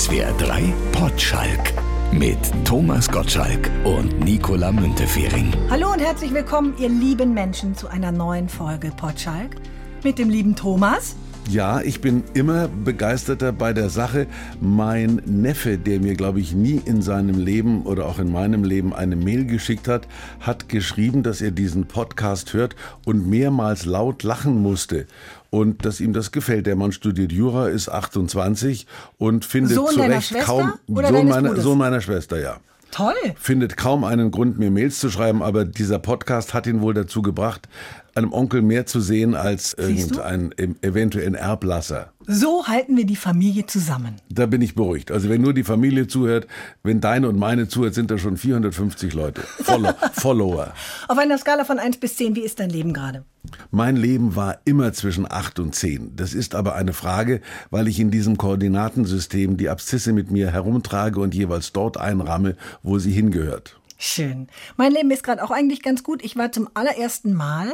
[0.00, 1.74] SWR 3 Potschalk
[2.10, 5.52] mit Thomas Gottschalk und Nicola Müntefering.
[5.68, 9.56] Hallo und herzlich willkommen, ihr lieben Menschen, zu einer neuen Folge Potschalk
[10.02, 11.16] mit dem lieben Thomas.
[11.48, 14.26] Ja, ich bin immer begeisterter bei der Sache.
[14.60, 18.94] Mein Neffe, der mir, glaube ich, nie in seinem Leben oder auch in meinem Leben
[18.94, 20.06] eine Mail geschickt hat,
[20.40, 25.06] hat geschrieben, dass er diesen Podcast hört und mehrmals laut lachen musste.
[25.50, 26.66] Und dass ihm das gefällt.
[26.66, 28.86] Der Mann studiert Jura, ist 28
[29.18, 31.56] und findet Sohn zu deiner Recht Schwester kaum Sohn meiner?
[31.56, 32.60] Sohn meiner Schwester, ja
[32.90, 33.14] Toll.
[33.36, 37.22] findet kaum einen Grund, mir Mails zu schreiben, aber dieser Podcast hat ihn wohl dazu
[37.22, 37.68] gebracht,
[38.16, 39.82] einem Onkel mehr zu sehen als du?
[39.82, 42.12] irgendeinen eventuellen Erblasser.
[42.26, 44.16] So halten wir die Familie zusammen.
[44.28, 45.10] Da bin ich beruhigt.
[45.10, 46.46] Also wenn nur die Familie zuhört,
[46.82, 49.40] wenn deine und meine zuhört, sind da schon 450 Leute.
[49.40, 50.72] Follow Follower.
[51.08, 53.24] Auf einer Skala von 1 bis 10, wie ist dein Leben gerade?
[53.70, 56.14] Mein Leben war immer zwischen 8 und 10.
[56.14, 57.40] Das ist aber eine Frage,
[57.70, 62.98] weil ich in diesem Koordinatensystem die Abszisse mit mir herumtrage und jeweils dort einramme, wo
[62.98, 63.80] sie hingehört.
[64.02, 64.48] Schön.
[64.78, 66.24] Mein Leben ist gerade auch eigentlich ganz gut.
[66.24, 67.70] Ich war zum allerersten Mal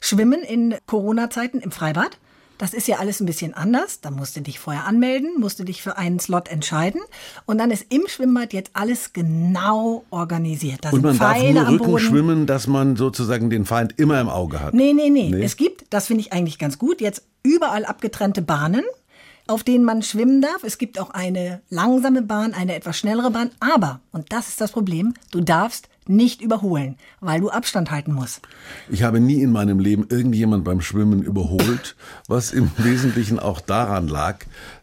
[0.00, 2.18] schwimmen in Corona-Zeiten im Freibad.
[2.58, 4.00] Das ist ja alles ein bisschen anders.
[4.00, 7.02] Da musst du dich vorher anmelden, musst du dich für einen Slot entscheiden.
[7.44, 10.78] Und dann ist im Schwimmbad jetzt alles genau organisiert.
[10.82, 14.60] Da Und man darf nur Rücken schwimmen, dass man sozusagen den Feind immer im Auge
[14.60, 14.74] hat.
[14.74, 15.44] Nee, nee, nee, Nee?
[15.44, 18.84] Es gibt, das finde ich eigentlich ganz gut, jetzt überall abgetrennte Bahnen,
[19.46, 20.64] auf denen man schwimmen darf.
[20.64, 23.50] Es gibt auch eine langsame Bahn, eine etwas schnellere Bahn.
[23.60, 28.40] Aber, und das ist das Problem, du darfst nicht überholen, weil du Abstand halten musst.
[28.90, 31.96] Ich habe nie in meinem Leben irgendjemand beim Schwimmen überholt,
[32.28, 34.38] was im Wesentlichen auch daran lag,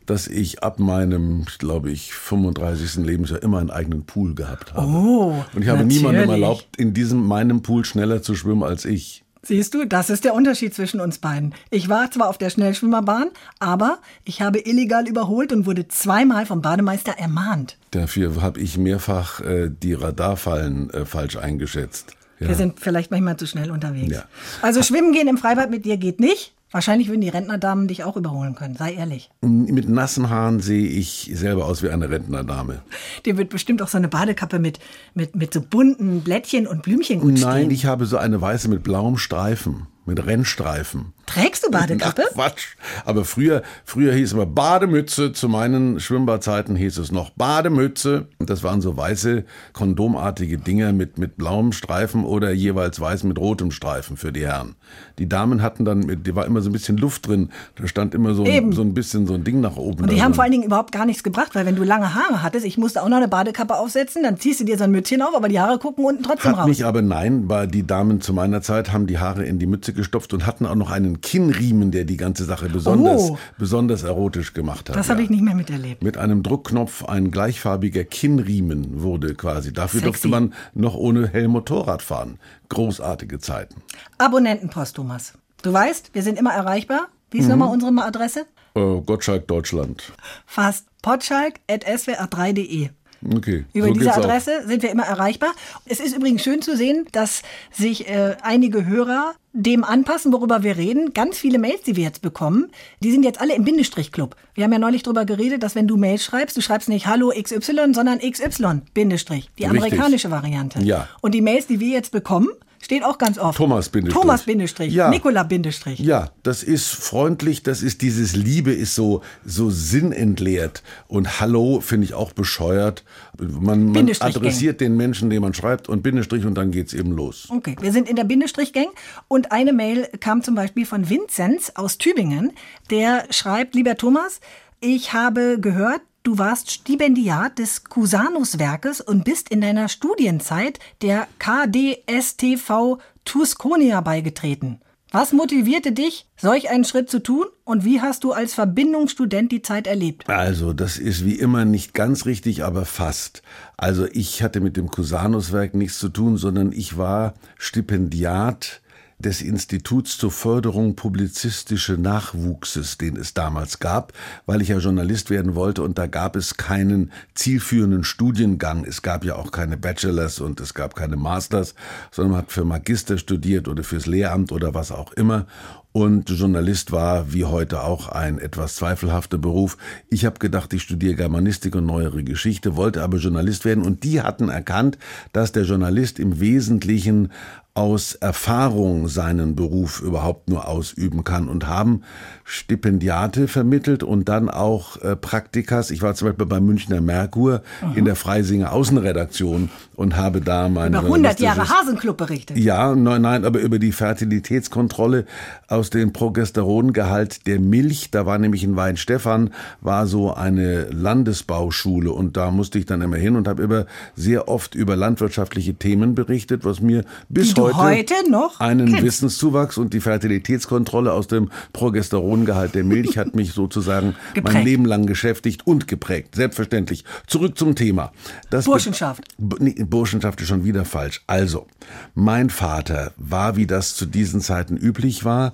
[0.05, 3.05] dass ich ab meinem, glaube ich, 35.
[3.05, 4.87] Lebensjahr immer einen eigenen Pool gehabt habe.
[4.87, 5.97] Oh, Und ich habe natürlich.
[6.01, 9.22] niemandem erlaubt, in diesem meinem Pool schneller zu schwimmen als ich.
[9.45, 11.53] Siehst du, das ist der Unterschied zwischen uns beiden.
[11.69, 16.61] Ich war zwar auf der Schnellschwimmerbahn, aber ich habe illegal überholt und wurde zweimal vom
[16.61, 17.77] Bademeister ermahnt.
[17.91, 22.15] Dafür habe ich mehrfach äh, die Radarfallen äh, falsch eingeschätzt.
[22.39, 22.47] Ja.
[22.47, 24.13] Wir sind vielleicht manchmal zu schnell unterwegs.
[24.13, 24.23] Ja.
[24.61, 26.53] Also schwimmen gehen im Freibad mit dir geht nicht.
[26.73, 29.29] Wahrscheinlich würden die Rentnerdamen dich auch überholen können, sei ehrlich.
[29.41, 32.81] Mit nassen Haaren sehe ich selber aus wie eine Rentnerdame.
[33.27, 34.79] Dir wird bestimmt auch so eine Badekappe mit,
[35.13, 37.71] mit, mit so bunten Blättchen und Blümchen gut Nein, stehen.
[37.71, 41.13] ich habe so eine weiße mit blauem Streifen, mit Rennstreifen.
[41.25, 42.23] Trägst du Badekappe?
[42.29, 42.75] Ach, Quatsch.
[43.05, 45.31] Aber früher, früher hieß immer Bademütze.
[45.31, 48.27] Zu meinen Schwimmbadzeiten hieß es noch Bademütze.
[48.39, 53.39] Und Das waren so weiße, kondomartige Dinger mit, mit blauem Streifen oder jeweils weiß mit
[53.39, 54.75] rotem Streifen für die Herren.
[55.19, 57.49] Die Damen hatten dann, mit, die war immer so ein bisschen Luft drin.
[57.75, 60.03] Da stand immer so, ein, so ein bisschen so ein Ding nach oben.
[60.03, 60.35] Und die da haben drin.
[60.35, 63.01] vor allen Dingen überhaupt gar nichts gebracht, weil wenn du lange Haare hattest, ich musste
[63.01, 65.59] auch noch eine Badekappe aufsetzen, dann ziehst du dir so ein Mützchen auf, aber die
[65.59, 66.67] Haare gucken unten trotzdem Hat raus.
[66.67, 69.92] mich aber nein, weil die Damen zu meiner Zeit haben die Haare in die Mütze
[69.93, 73.37] gestopft und hatten auch noch einen Kinnriemen, der die ganze Sache besonders, Oh.
[73.57, 74.95] besonders erotisch gemacht hat.
[74.95, 76.03] das habe ich nicht mehr miterlebt.
[76.03, 79.71] Mit einem Druckknopf ein gleichfarbiger Kinnriemen wurde quasi.
[79.73, 80.05] Dafür Sexy.
[80.11, 82.39] durfte man noch ohne Helm Motorrad fahren.
[82.69, 83.81] Großartige Zeiten.
[84.17, 85.33] Abonnentenpost, Thomas.
[85.61, 87.07] Du weißt, wir sind immer erreichbar.
[87.31, 87.43] Wie Mhm.
[87.43, 88.45] ist nochmal unsere Adresse?
[88.75, 90.11] Äh, Gottschalk Deutschland.
[90.45, 92.89] Fast potschalk.swr3.de.
[93.35, 93.65] Okay.
[93.73, 94.23] Über so diese geht's auch.
[94.23, 95.51] Adresse sind wir immer erreichbar.
[95.85, 97.41] Es ist übrigens schön zu sehen, dass
[97.71, 101.13] sich äh, einige Hörer dem anpassen, worüber wir reden.
[101.13, 104.35] Ganz viele Mails, die wir jetzt bekommen, die sind jetzt alle im Bindestrich-Club.
[104.55, 107.31] Wir haben ja neulich darüber geredet, dass wenn du Mails schreibst, du schreibst nicht Hallo
[107.39, 109.49] XY, sondern XY, Bindestrich.
[109.59, 109.83] Die Richtig.
[109.83, 110.79] amerikanische Variante.
[110.81, 111.07] Ja.
[111.21, 112.49] Und die Mails, die wir jetzt bekommen,
[112.83, 113.57] steht auch ganz oft.
[113.57, 114.21] Thomas Bindestrich.
[114.21, 114.93] Thomas Bindestrich.
[114.93, 115.09] Ja.
[115.09, 115.99] Nikola Bindestrich.
[115.99, 122.05] Ja, das ist freundlich, das ist dieses Liebe ist so so sinnentleert und Hallo finde
[122.05, 123.03] ich auch bescheuert.
[123.37, 127.47] Man, man adressiert den Menschen, den man schreibt und Bindestrich und dann geht's eben los.
[127.49, 128.89] Okay, wir sind in der Bindestrich-Gang
[129.27, 132.53] und eine Mail kam zum Beispiel von Vinzenz aus Tübingen.
[132.89, 134.39] Der schreibt, lieber Thomas,
[134.79, 142.97] ich habe gehört, du warst Stipendiat des Cusanus-Werkes und bist in deiner Studienzeit der KDSTV
[143.25, 144.79] Tusconia beigetreten.
[145.11, 149.61] Was motivierte dich, solch einen Schritt zu tun und wie hast du als Verbindungsstudent die
[149.61, 150.27] Zeit erlebt?
[150.27, 153.43] Also, das ist wie immer nicht ganz richtig, aber fast.
[153.77, 158.81] Also, ich hatte mit dem Cusanus-Werk nichts zu tun, sondern ich war Stipendiat
[159.23, 164.13] des Instituts zur Förderung publizistische Nachwuchses, den es damals gab,
[164.45, 168.85] weil ich ja Journalist werden wollte und da gab es keinen zielführenden Studiengang.
[168.85, 171.73] Es gab ja auch keine Bachelors und es gab keine Masters,
[172.11, 175.47] sondern man hat für Magister studiert oder fürs Lehramt oder was auch immer.
[175.93, 179.77] Und Journalist war wie heute auch ein etwas zweifelhafter Beruf.
[180.09, 184.21] Ich habe gedacht, ich studiere Germanistik und neuere Geschichte, wollte aber Journalist werden und die
[184.21, 184.97] hatten erkannt,
[185.33, 187.29] dass der Journalist im Wesentlichen
[187.75, 192.03] aus Erfahrung seinen Beruf überhaupt nur ausüben kann und haben
[192.43, 195.89] Stipendiate vermittelt und dann auch äh, Praktikas.
[195.89, 197.93] Ich war zum Beispiel beim Münchner Merkur Aha.
[197.95, 202.57] in der Freisinger Außenredaktion und habe da meine über 100 Jahre Hasenclub berichtet.
[202.57, 205.25] Ja, nein, nein, aber über die Fertilitätskontrolle
[205.67, 208.09] aus dem Progesterongehalt der Milch.
[208.11, 209.51] Da war nämlich in Weinstefan
[209.81, 213.85] war so eine Landesbauschule und da musste ich dann immer hin und habe immer
[214.15, 219.03] sehr oft über landwirtschaftliche Themen berichtet, was mir bis heute, heute, noch einen kennst.
[219.03, 225.05] Wissenszuwachs und die Fertilitätskontrolle aus dem Progesterongehalt der Milch hat mich sozusagen mein Leben lang
[225.05, 226.35] beschäftigt und geprägt.
[226.35, 227.03] Selbstverständlich.
[227.27, 228.11] Zurück zum Thema.
[228.49, 229.23] Das Burschenschaft.
[229.59, 231.23] Nee, Burschenschaft ist schon wieder falsch.
[231.27, 231.67] Also,
[232.15, 235.53] mein Vater war, wie das zu diesen Zeiten üblich war,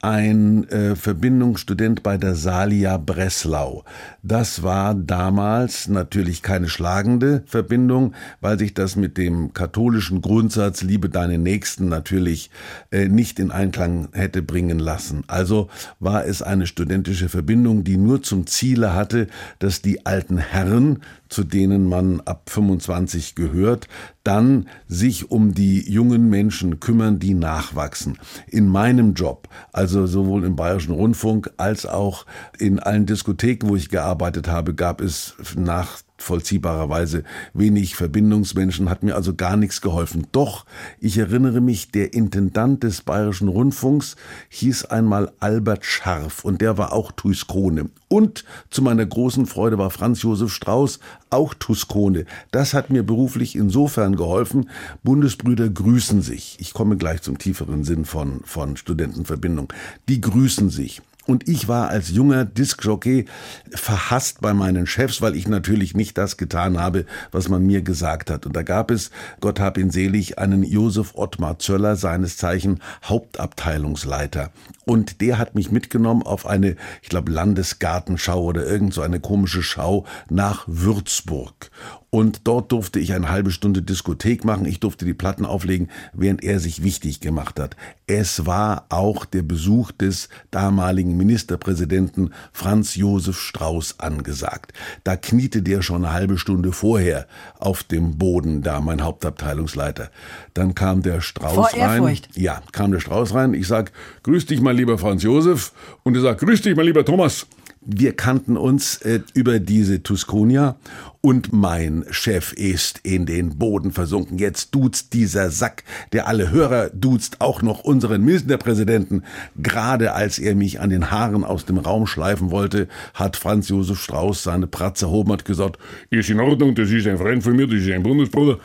[0.00, 3.84] ein äh, Verbindungsstudent bei der Salia Breslau.
[4.22, 11.10] Das war damals natürlich keine schlagende Verbindung, weil sich das mit dem katholischen Grundsatz Liebe
[11.10, 12.50] deine Nächsten natürlich
[12.90, 15.24] äh, nicht in Einklang hätte bringen lassen.
[15.26, 15.68] Also
[15.98, 19.26] war es eine studentische Verbindung, die nur zum Ziele hatte,
[19.58, 21.00] dass die alten Herren
[21.30, 23.88] zu denen man ab 25 gehört,
[24.24, 28.18] dann sich um die jungen Menschen kümmern, die nachwachsen.
[28.48, 32.26] In meinem Job, also sowohl im Bayerischen Rundfunk als auch
[32.58, 37.24] in allen Diskotheken, wo ich gearbeitet habe, gab es nach vollziehbarerweise
[37.54, 40.26] wenig Verbindungsmenschen, hat mir also gar nichts geholfen.
[40.32, 40.64] Doch,
[41.00, 44.16] ich erinnere mich, der Intendant des Bayerischen Rundfunks
[44.48, 47.90] hieß einmal Albert Scharf und der war auch Tuskone.
[48.08, 50.98] Und zu meiner großen Freude war Franz Josef Strauß
[51.30, 52.26] auch Tuskone.
[52.50, 54.68] Das hat mir beruflich insofern geholfen.
[55.04, 56.56] Bundesbrüder grüßen sich.
[56.58, 59.72] Ich komme gleich zum tieferen Sinn von, von Studentenverbindung.
[60.08, 61.02] Die grüßen sich.
[61.26, 63.26] Und ich war als junger Diskjockey
[63.70, 68.30] verhasst bei meinen Chefs, weil ich natürlich nicht das getan habe, was man mir gesagt
[68.30, 68.46] hat.
[68.46, 74.50] Und da gab es, Gott hab ihn selig, einen Josef Ottmar Zöller, seines Zeichen Hauptabteilungsleiter.
[74.86, 79.62] Und der hat mich mitgenommen auf eine, ich glaube, Landesgartenschau oder irgend so eine komische
[79.62, 81.70] Schau nach Würzburg.
[82.10, 84.66] Und dort durfte ich eine halbe Stunde Diskothek machen.
[84.66, 87.76] Ich durfte die Platten auflegen, während er sich wichtig gemacht hat.
[88.08, 94.72] Es war auch der Besuch des damaligen Ministerpräsidenten Franz Josef Strauß angesagt.
[95.04, 97.28] Da kniete der schon eine halbe Stunde vorher
[97.60, 100.10] auf dem Boden, da mein Hauptabteilungsleiter.
[100.54, 102.18] Dann kam der Strauß Vor rein.
[102.34, 103.54] Ja, kam der Strauß rein.
[103.54, 103.92] Ich sag,
[104.24, 105.72] grüß dich, mein lieber Franz Josef.
[106.02, 107.46] Und er sagt, grüß dich, mein lieber Thomas.
[107.82, 110.76] Wir kannten uns äh, über diese Tusconia
[111.22, 114.36] und mein Chef ist in den Boden versunken.
[114.36, 119.24] Jetzt duzt dieser Sack, der alle Hörer duzt, auch noch unseren Ministerpräsidenten.
[119.56, 123.98] Gerade als er mich an den Haaren aus dem Raum schleifen wollte, hat Franz Josef
[123.98, 125.78] Strauß seine Pratze erhoben und gesagt,
[126.10, 128.58] ist in Ordnung, das ist ein Freund von mir, das ist ein Bundesbruder.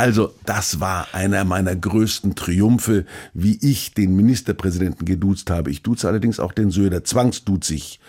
[0.00, 3.04] Also das war einer meiner größten Triumphe,
[3.34, 5.70] wie ich den Ministerpräsidenten geduzt habe.
[5.70, 8.00] Ich duze allerdings auch den Söder zwangsduzig,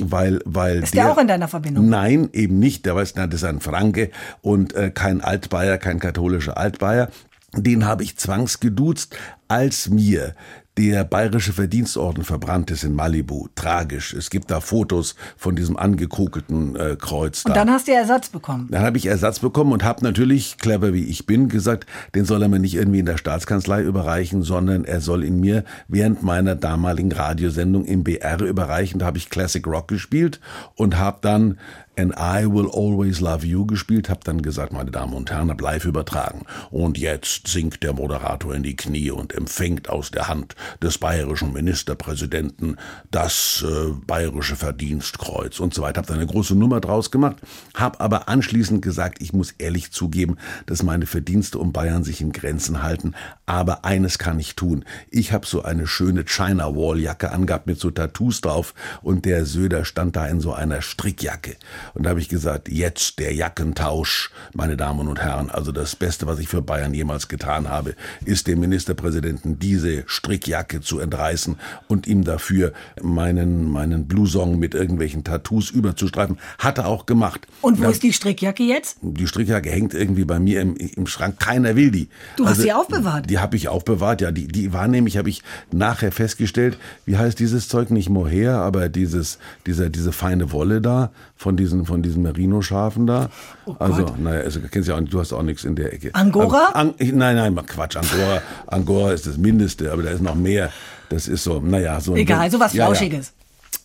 [0.00, 1.88] weil weil ist der, der, auch in deiner Verbindung?
[1.88, 2.86] Nein, eben nicht.
[2.86, 4.12] Der weiß, das ist ein Franke
[4.42, 7.10] und äh, kein Altbayer, kein katholischer Altbayer.
[7.52, 9.16] Den habe ich zwangsgeduzt,
[9.48, 10.36] als mir
[10.78, 13.48] der Bayerische Verdienstorden verbrannt ist in Malibu.
[13.54, 14.14] Tragisch.
[14.14, 17.42] Es gibt da Fotos von diesem angekokelten äh, Kreuz.
[17.42, 17.50] Da.
[17.50, 18.68] Und dann hast du Ersatz bekommen.
[18.70, 22.42] Dann habe ich Ersatz bekommen und habe natürlich, clever wie ich bin, gesagt, den soll
[22.42, 26.54] er mir nicht irgendwie in der Staatskanzlei überreichen, sondern er soll ihn mir während meiner
[26.54, 29.00] damaligen Radiosendung im BR überreichen.
[29.00, 30.40] Da habe ich Classic Rock gespielt
[30.76, 31.58] und habe dann
[32.00, 35.60] And I Will Always Love You gespielt, habe dann gesagt, meine Damen und Herren, hab
[35.60, 36.46] live übertragen.
[36.70, 41.52] Und jetzt sinkt der Moderator in die Knie und empfängt aus der Hand des bayerischen
[41.52, 42.78] Ministerpräsidenten
[43.10, 46.00] das äh, bayerische Verdienstkreuz und so weiter.
[46.00, 47.36] Hab da eine große Nummer draus gemacht,
[47.74, 52.32] hab aber anschließend gesagt, ich muss ehrlich zugeben, dass meine Verdienste um Bayern sich in
[52.32, 53.12] Grenzen halten.
[53.44, 54.86] Aber eines kann ich tun.
[55.10, 59.44] Ich habe so eine schöne China Wall Jacke angehabt mit so Tattoos drauf und der
[59.44, 61.56] Söder stand da in so einer Strickjacke.
[61.94, 65.50] Und da habe ich gesagt, jetzt der Jackentausch, meine Damen und Herren.
[65.50, 67.94] Also das Beste, was ich für Bayern jemals getan habe,
[68.24, 71.56] ist dem Ministerpräsidenten diese Strickjacke zu entreißen
[71.88, 76.38] und ihm dafür meinen, meinen Blouson mit irgendwelchen Tattoos überzustreifen.
[76.58, 77.46] Hat er auch gemacht.
[77.60, 78.98] Und wo ja, ist die Strickjacke jetzt?
[79.02, 81.38] Die Strickjacke hängt irgendwie bei mir im, im Schrank.
[81.38, 82.08] Keiner will die.
[82.36, 83.28] Du also, hast sie aufbewahrt?
[83.30, 84.30] Die habe ich aufbewahrt, ja.
[84.30, 85.42] Die, die war nämlich, habe ich
[85.72, 87.90] nachher festgestellt, wie heißt dieses Zeug?
[87.90, 93.06] Nicht Mohair, aber dieses, dieser, diese feine Wolle da von diesen diesen, von diesen Merino-Schafen
[93.06, 93.28] da.
[93.66, 96.14] Oh also, naja, also, kennst ja auch, du hast auch nichts in der Ecke.
[96.14, 96.70] Angora?
[96.74, 100.70] An, an, nein, nein, Quatsch, Angora, Angora ist das Mindeste, aber da ist noch mehr.
[101.08, 102.14] Das ist so, naja, so.
[102.14, 102.86] Egal, sowas ja, ja.
[102.86, 103.32] Flauschiges.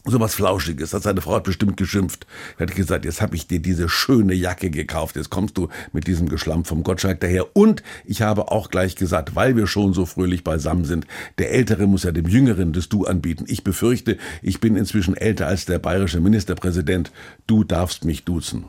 [0.08, 0.92] Sowas Flauschiges.
[0.92, 2.28] Das seine Frau hat bestimmt geschimpft.
[2.60, 5.16] Er hat gesagt, jetzt habe ich dir diese schöne Jacke gekauft.
[5.16, 7.56] Jetzt kommst du mit diesem Geschlamm vom Gottschalk daher.
[7.56, 11.08] Und ich habe auch gleich gesagt, weil wir schon so fröhlich beisammen sind,
[11.40, 13.46] der Ältere muss ja dem Jüngeren das Du anbieten.
[13.48, 17.12] Ich befürchte, ich bin inzwischen älter als der bayerische Ministerpräsident.
[17.48, 18.66] Du darfst mich duzen.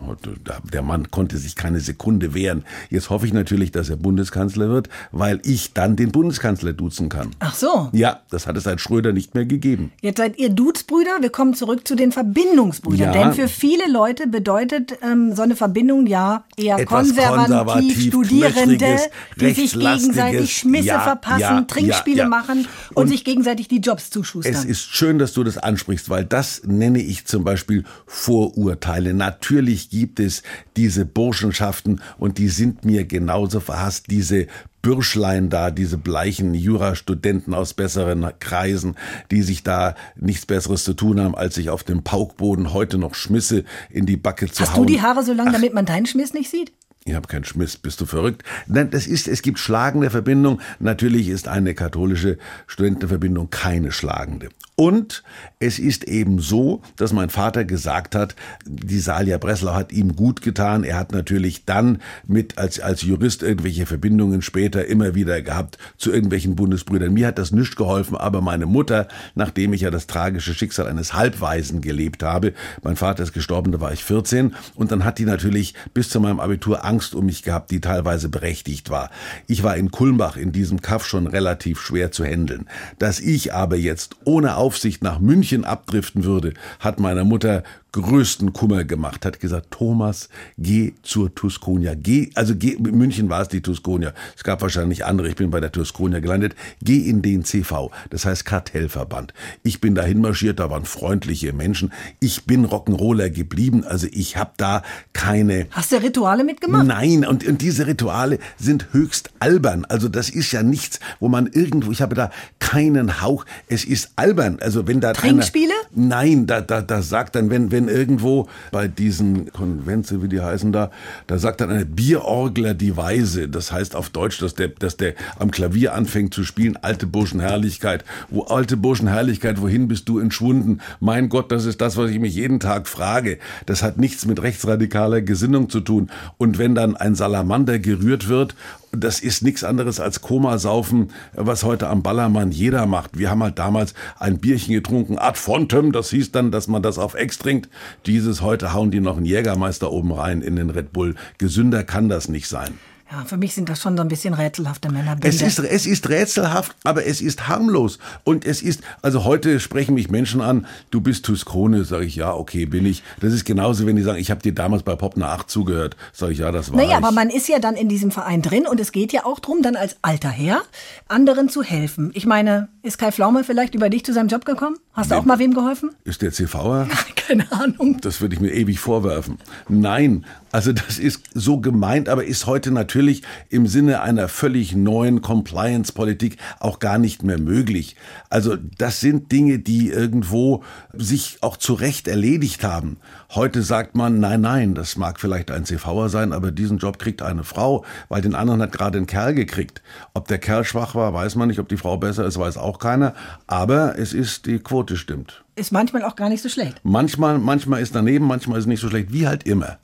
[0.73, 2.65] Der Mann konnte sich keine Sekunde wehren.
[2.89, 7.33] Jetzt hoffe ich natürlich, dass er Bundeskanzler wird, weil ich dann den Bundeskanzler duzen kann.
[7.41, 7.91] Ach so.
[7.93, 9.93] Ja, das hat es seit Schröder nicht mehr gegeben.
[10.01, 11.26] Jetzt seid ihr Duzbrüder.
[11.27, 13.13] Wir kommen zurück zu den Verbindungsbrüdern.
[13.13, 13.25] Ja.
[13.25, 18.97] Denn für viele Leute bedeutet ähm, so eine Verbindung ja eher Etwas konservativ, konservativ, Studierende,
[19.35, 24.11] die sich gegenseitig Schmisse Ja, verpassen, ja, Trinkspiele machen und, Und sich gegenseitig die Jobs
[24.11, 24.55] zuschustern.
[24.55, 29.13] Es ist schön, dass du das ansprichst, weil das nenne ich zum Beispiel Vorurteile.
[29.13, 30.45] Natürlich gibt es
[30.77, 34.47] diese Burschenschaften und die sind mir genauso verhasst, diese
[34.87, 38.95] Bürschlein da, diese bleichen Jurastudenten aus besseren Kreisen,
[39.33, 43.17] die sich da nichts Besseres zu tun haben, als sich auf dem Paukboden heute noch
[43.17, 44.87] Schmisse in die Backe zu Hast hauen.
[44.87, 46.73] du die Haare so lang, damit man deinen Schmiss nicht sieht?
[47.05, 48.45] Ich habe keinen Schmiss, bist du verrückt?
[48.69, 50.61] Nein, das ist, es gibt schlagende Verbindung.
[50.79, 52.39] Natürlich ist eine katholische
[52.69, 54.51] Studentenverbindung keine schlagende.
[54.79, 55.23] Und
[55.59, 60.43] es ist eben so, dass mein Vater gesagt hat, die Salia Breslau hat ihm gut
[60.43, 60.85] getan.
[60.85, 66.13] Er hat natürlich dann mit als, als Jurist irgendwelche Verbindungen später immer wieder gehabt zu
[66.13, 67.15] irgendwelchen Bundesbrüdern.
[67.15, 71.15] Mir hat das nicht geholfen, aber meine Mutter, nachdem ich ja das tragische Schicksal eines
[71.15, 72.53] Halbwaisen gelebt habe,
[72.83, 76.21] mein Vater ist gestorben, da war ich 14, und dann hat die natürlich bis zu
[76.21, 79.11] meinem Abitur Angst um mich gehabt, die teilweise berechtigt war.
[79.47, 82.67] Ich war in Kulmbach in diesem Kaff schon relativ schwer zu handeln.
[82.99, 87.63] Dass ich aber jetzt ohne Aufsicht nach München abdriften würde, hat meiner Mutter
[88.03, 93.43] größten Kummer gemacht, hat gesagt, Thomas, geh zur Tusconia, geh, also geh, in München war
[93.43, 97.23] es die Tusconia, es gab wahrscheinlich andere, ich bin bei der Tusconia gelandet, geh in
[97.23, 99.35] den CV, das heißt Kartellverband.
[99.63, 104.53] Ich bin dahin marschiert, da waren freundliche Menschen, ich bin Rock'n'Roller geblieben, also ich habe
[104.57, 106.87] da keine Hast du Rituale mitgemacht?
[106.87, 109.85] Nein, und, und diese Rituale sind höchst albern.
[109.85, 113.45] Also das ist ja nichts, wo man irgendwo, ich habe da keinen Hauch.
[113.69, 114.59] Es ist albern.
[114.61, 115.73] Also wenn da Trinkspiele?
[115.95, 120.41] Einer, nein, da, da, da sagt dann, wenn, wenn irgendwo bei diesen Konvenze, wie die
[120.41, 120.91] heißen da,
[121.27, 123.49] da sagt dann eine Bierorgler die Weise.
[123.49, 128.05] Das heißt auf Deutsch, dass der, dass der am Klavier anfängt zu spielen, alte Burschenherrlichkeit.
[128.31, 130.81] Wo alte Burschenherrlichkeit, wohin bist du entschwunden?
[131.01, 133.39] Mein Gott, das ist das, was ich mich jeden Tag frage.
[133.67, 136.11] Das hat nichts mit rechtsradikaler Gesinnung zu tun.
[136.39, 138.55] Und wenn dann ein Salamander gerührt wird,
[138.97, 143.19] das ist nichts anderes als Komasaufen, was heute am Ballermann jeder macht.
[143.19, 146.99] Wir haben halt damals ein Bierchen getrunken, ad fontem, das hieß dann, dass man das
[146.99, 147.69] auf Ex trinkt.
[148.07, 151.15] Dieses heute hauen die noch einen Jägermeister oben rein in den Red Bull.
[151.39, 152.75] Gesünder kann das nicht sein.
[153.11, 155.29] Ja, für mich sind das schon so ein bisschen rätselhafte Männerbände.
[155.29, 157.99] Es ist, es ist rätselhaft, aber es ist harmlos.
[158.25, 162.35] Und es ist, also heute sprechen mich Menschen an, du bist Tuscone, sage ich, ja,
[162.35, 163.05] okay, bin ich.
[163.21, 165.97] Das ist genauso, wenn die sagen, ich habe dir damals bei Pop eine 8 zugehört,
[166.13, 166.97] sage ich, ja, das war Naja, ich.
[166.97, 169.63] aber man ist ja dann in diesem Verein drin und es geht ja auch drum,
[169.63, 170.63] dann als alter Herr
[171.07, 172.11] anderen zu helfen.
[172.15, 174.79] Ich meine, ist Kai Pflaume vielleicht über dich zu seinem Job gekommen?
[174.95, 175.21] Hast du Wem?
[175.21, 175.91] auch mal wem geholfen?
[176.05, 176.89] Ist der CVer?
[177.29, 177.99] Keine Ahnung.
[178.01, 179.39] Das würde ich mir ewig vorwerfen.
[179.69, 180.25] Nein,
[180.57, 183.21] also das ist so gemeint, aber ist heute natürlich
[183.51, 187.95] im Sinne einer völlig neuen Compliance-Politik auch gar nicht mehr möglich.
[188.31, 192.97] Also das sind Dinge, die irgendwo sich auch zu Recht erledigt haben.
[193.35, 197.23] Heute sagt man, nein, nein, das mag vielleicht ein CVer sein, aber diesen Job kriegt
[197.23, 199.83] eine Frau, weil den anderen hat gerade ein Kerl gekriegt.
[200.15, 201.59] Ob der Kerl schwach war, weiß man nicht.
[201.59, 203.15] Ob die Frau besser ist, weiß auch keiner.
[203.47, 205.45] Aber es ist, die Quote stimmt.
[205.57, 206.81] Ist manchmal auch gar nicht so schlecht.
[206.85, 209.79] Manchmal, manchmal ist daneben, manchmal ist nicht so schlecht, wie halt immer.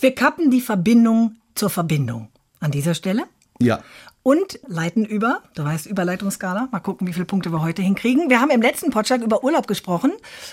[0.00, 2.28] Wir kappen die Verbindung zur Verbindung
[2.60, 3.24] an dieser Stelle
[3.60, 3.80] Ja.
[4.22, 5.42] und leiten über.
[5.54, 6.68] Du weißt, Überleitungsskala.
[6.72, 8.28] Mal gucken, wie viele Punkte wir heute hinkriegen.
[8.30, 10.12] Wir haben im letzten Podcast über Urlaub gesprochen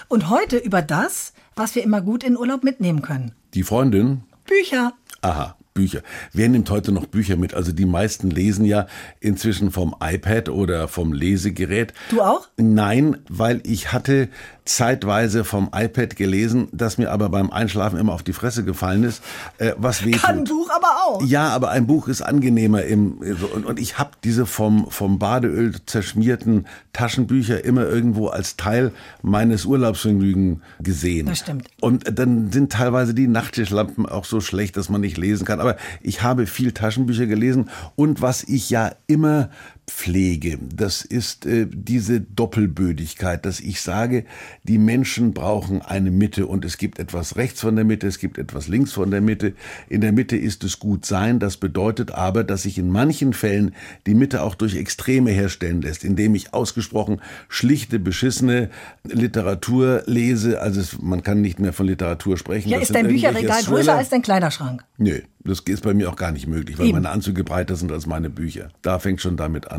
[0.09, 3.31] und heute über das, was wir immer gut in Urlaub mitnehmen können.
[3.53, 4.93] Die Freundin, Bücher.
[5.21, 6.01] aha, Bücher.
[6.31, 7.53] Wer nimmt heute noch Bücher mit?
[7.53, 8.87] Also die meisten lesen ja
[9.19, 11.93] inzwischen vom iPad oder vom Lesegerät.
[12.09, 12.47] Du auch?
[12.57, 14.29] Nein, weil ich hatte
[14.65, 19.21] zeitweise vom iPad gelesen, das mir aber beim Einschlafen immer auf die Fresse gefallen ist,
[19.59, 20.23] äh, was wehtut.
[20.23, 21.23] Kann ein Buch aber auch.
[21.23, 25.19] Ja, aber ein Buch ist angenehmer im so, und, und ich habe diese vom vom
[25.19, 28.91] Badeöl zerschmierten Taschenbücher immer irgendwo als Teil
[29.21, 31.27] meines Urlaubsvergnügen gesehen.
[31.27, 31.67] Das stimmt.
[31.79, 35.59] Und dann sind teilweise die Nachttischlampen auch so schlecht, dass man nicht lesen kann.
[35.59, 39.49] Aber ich habe viel Taschenbücher gelesen und was ich ja immer
[39.87, 44.25] pflege, das ist äh, diese Doppelbödigkeit, dass ich sage,
[44.63, 48.37] die Menschen brauchen eine Mitte und es gibt etwas rechts von der Mitte, es gibt
[48.37, 49.53] etwas links von der Mitte.
[49.87, 51.39] In der Mitte ist es gut sein.
[51.39, 53.75] Das bedeutet aber, dass sich in manchen Fällen
[54.07, 58.69] die Mitte auch durch Extreme herstellen lässt, indem ich ausgesprochen schlichte, beschissene
[59.03, 60.61] Literatur lese.
[60.61, 62.69] Also es, man kann nicht mehr von Literatur sprechen.
[62.69, 63.95] Ja, Das ist dein Bücherregal größer Thriller.
[63.97, 64.83] als dein Kleiderschrank?
[64.97, 66.95] Nö, das ist bei mir auch gar nicht möglich, weil Eben.
[66.95, 68.69] meine Anzüge breiter sind als meine Bücher.
[68.81, 69.74] Da fängt schon damit an.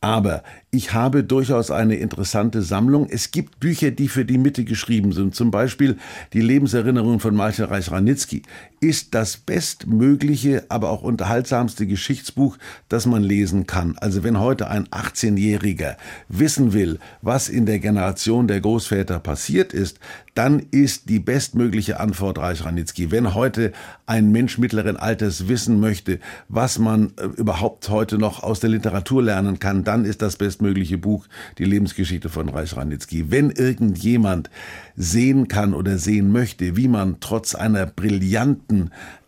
[0.00, 3.08] Aber ich habe durchaus eine interessante Sammlung.
[3.10, 5.34] Es gibt Bücher, die für die Mitte geschrieben sind.
[5.34, 5.96] Zum Beispiel
[6.32, 8.42] die Lebenserinnerung von Michael Reich-Ranitzky
[8.80, 12.56] ist das bestmögliche, aber auch unterhaltsamste Geschichtsbuch,
[12.88, 13.96] das man lesen kann.
[13.98, 15.96] Also wenn heute ein 18-Jähriger
[16.28, 19.98] wissen will, was in der Generation der Großväter passiert ist,
[20.34, 23.10] dann ist die bestmögliche Antwort Reich Ranitzky.
[23.10, 23.72] Wenn heute
[24.06, 29.22] ein Mensch mittleren Alters wissen möchte, was man äh, überhaupt heute noch aus der Literatur
[29.24, 31.26] lernen kann, dann ist das bestmögliche Buch
[31.58, 33.32] die Lebensgeschichte von Reich Ranitzky.
[33.32, 34.48] Wenn irgendjemand
[34.96, 38.67] sehen kann oder sehen möchte, wie man trotz einer brillanten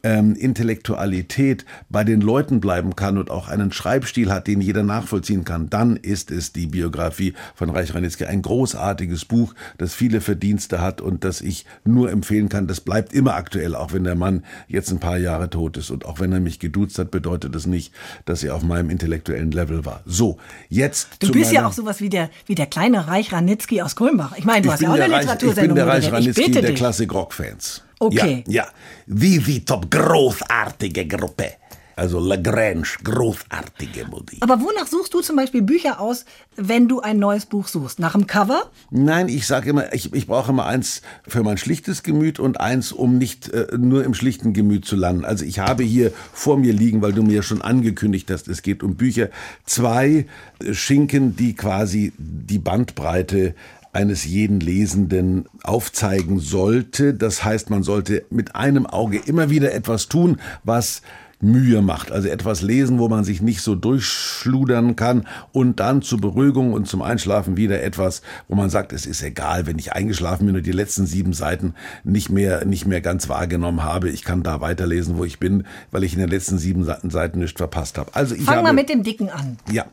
[0.03, 5.45] ähm, Intellektualität bei den Leuten bleiben kann und auch einen Schreibstil hat, den jeder nachvollziehen
[5.45, 8.25] kann, dann ist es die Biografie von Reich Ranitzky.
[8.25, 12.67] Ein großartiges Buch, das viele Verdienste hat und das ich nur empfehlen kann.
[12.67, 15.91] Das bleibt immer aktuell, auch wenn der Mann jetzt ein paar Jahre tot ist.
[15.91, 17.93] Und auch wenn er mich geduzt hat, bedeutet das nicht,
[18.25, 20.03] dass er auf meinem intellektuellen Level war.
[20.07, 23.97] So, jetzt Du bist ja auch sowas wie der, wie der kleine Reich Ranitzky aus
[23.97, 24.37] Kulmbach.
[24.37, 26.13] Ich meine, du ich hast ja auch der eine Reich, ich bin Literatursendung der Reich
[26.13, 27.83] Ranitzky der dich.
[28.01, 28.45] Okay.
[28.47, 28.69] Ja, ja.
[29.07, 31.53] Vivi Top, großartige Gruppe.
[32.01, 34.39] Also Lagrange, großartige Musik.
[34.41, 36.25] Aber wonach suchst du zum Beispiel Bücher aus,
[36.57, 37.99] wenn du ein neues Buch suchst?
[37.99, 38.71] Nach dem Cover?
[38.91, 42.93] Nein, ich sage immer, ich, ich brauche immer eins für mein schlichtes Gemüt und eins,
[42.93, 45.27] um nicht äh, nur im schlichten Gemüt zu landen.
[45.27, 48.83] Also ich habe hier vor mir liegen, weil du mir schon angekündigt hast, es geht
[48.83, 49.29] um Bücher,
[49.67, 50.25] zwei
[50.65, 53.55] äh, Schinken, die quasi die Bandbreite
[53.93, 57.15] eines jeden Lesenden aufzeigen sollte.
[57.15, 61.03] Das heißt, man sollte mit einem Auge immer wieder etwas tun, was
[61.41, 62.13] Mühe macht.
[62.13, 66.87] Also etwas lesen, wo man sich nicht so durchschludern kann und dann zur Beruhigung und
[66.87, 70.67] zum Einschlafen wieder etwas, wo man sagt, es ist egal, wenn ich eingeschlafen bin und
[70.67, 74.11] die letzten sieben Seiten nicht mehr, nicht mehr ganz wahrgenommen habe.
[74.11, 77.57] Ich kann da weiterlesen, wo ich bin, weil ich in den letzten sieben Seiten nichts
[77.57, 78.15] verpasst habe.
[78.15, 79.57] Also ich Fang habe, mal mit dem Dicken an.
[79.73, 79.87] ja,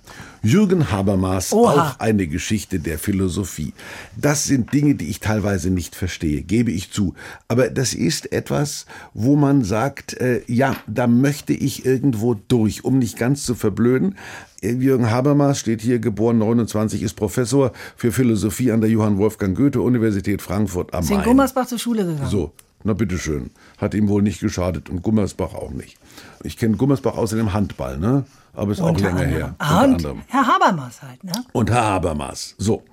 [0.44, 1.74] Jürgen Habermas, Oha.
[1.74, 3.74] auch eine Geschichte der Philosophie.
[4.16, 7.16] Das sind Dinge, die ich teilweise nicht verstehe, gebe ich zu.
[7.48, 13.00] Aber das ist etwas, wo man sagt, äh, ja, da möchte ich irgendwo durch, um
[13.00, 14.16] nicht ganz zu verblöden.
[14.62, 19.81] Jürgen Habermas steht hier, geboren 29, ist Professor für Philosophie an der Johann Wolfgang Goethe
[19.81, 21.24] Universität Frankfurt am Main.
[21.24, 22.29] Gummersbach zur Schule gegangen.
[22.29, 23.51] So, na bitteschön.
[23.77, 25.98] Hat ihm wohl nicht geschadet und Gummersbach auch nicht.
[26.44, 28.25] Ich kenne Gummersbach außerdem Handball, ne?
[28.57, 29.29] Aber ist auch länger anderem.
[29.29, 29.55] her.
[29.59, 30.22] Ah, und anderem.
[30.27, 31.31] Herr Habermas halt, ne?
[31.53, 32.55] Und Herr Habermas.
[32.57, 32.83] So,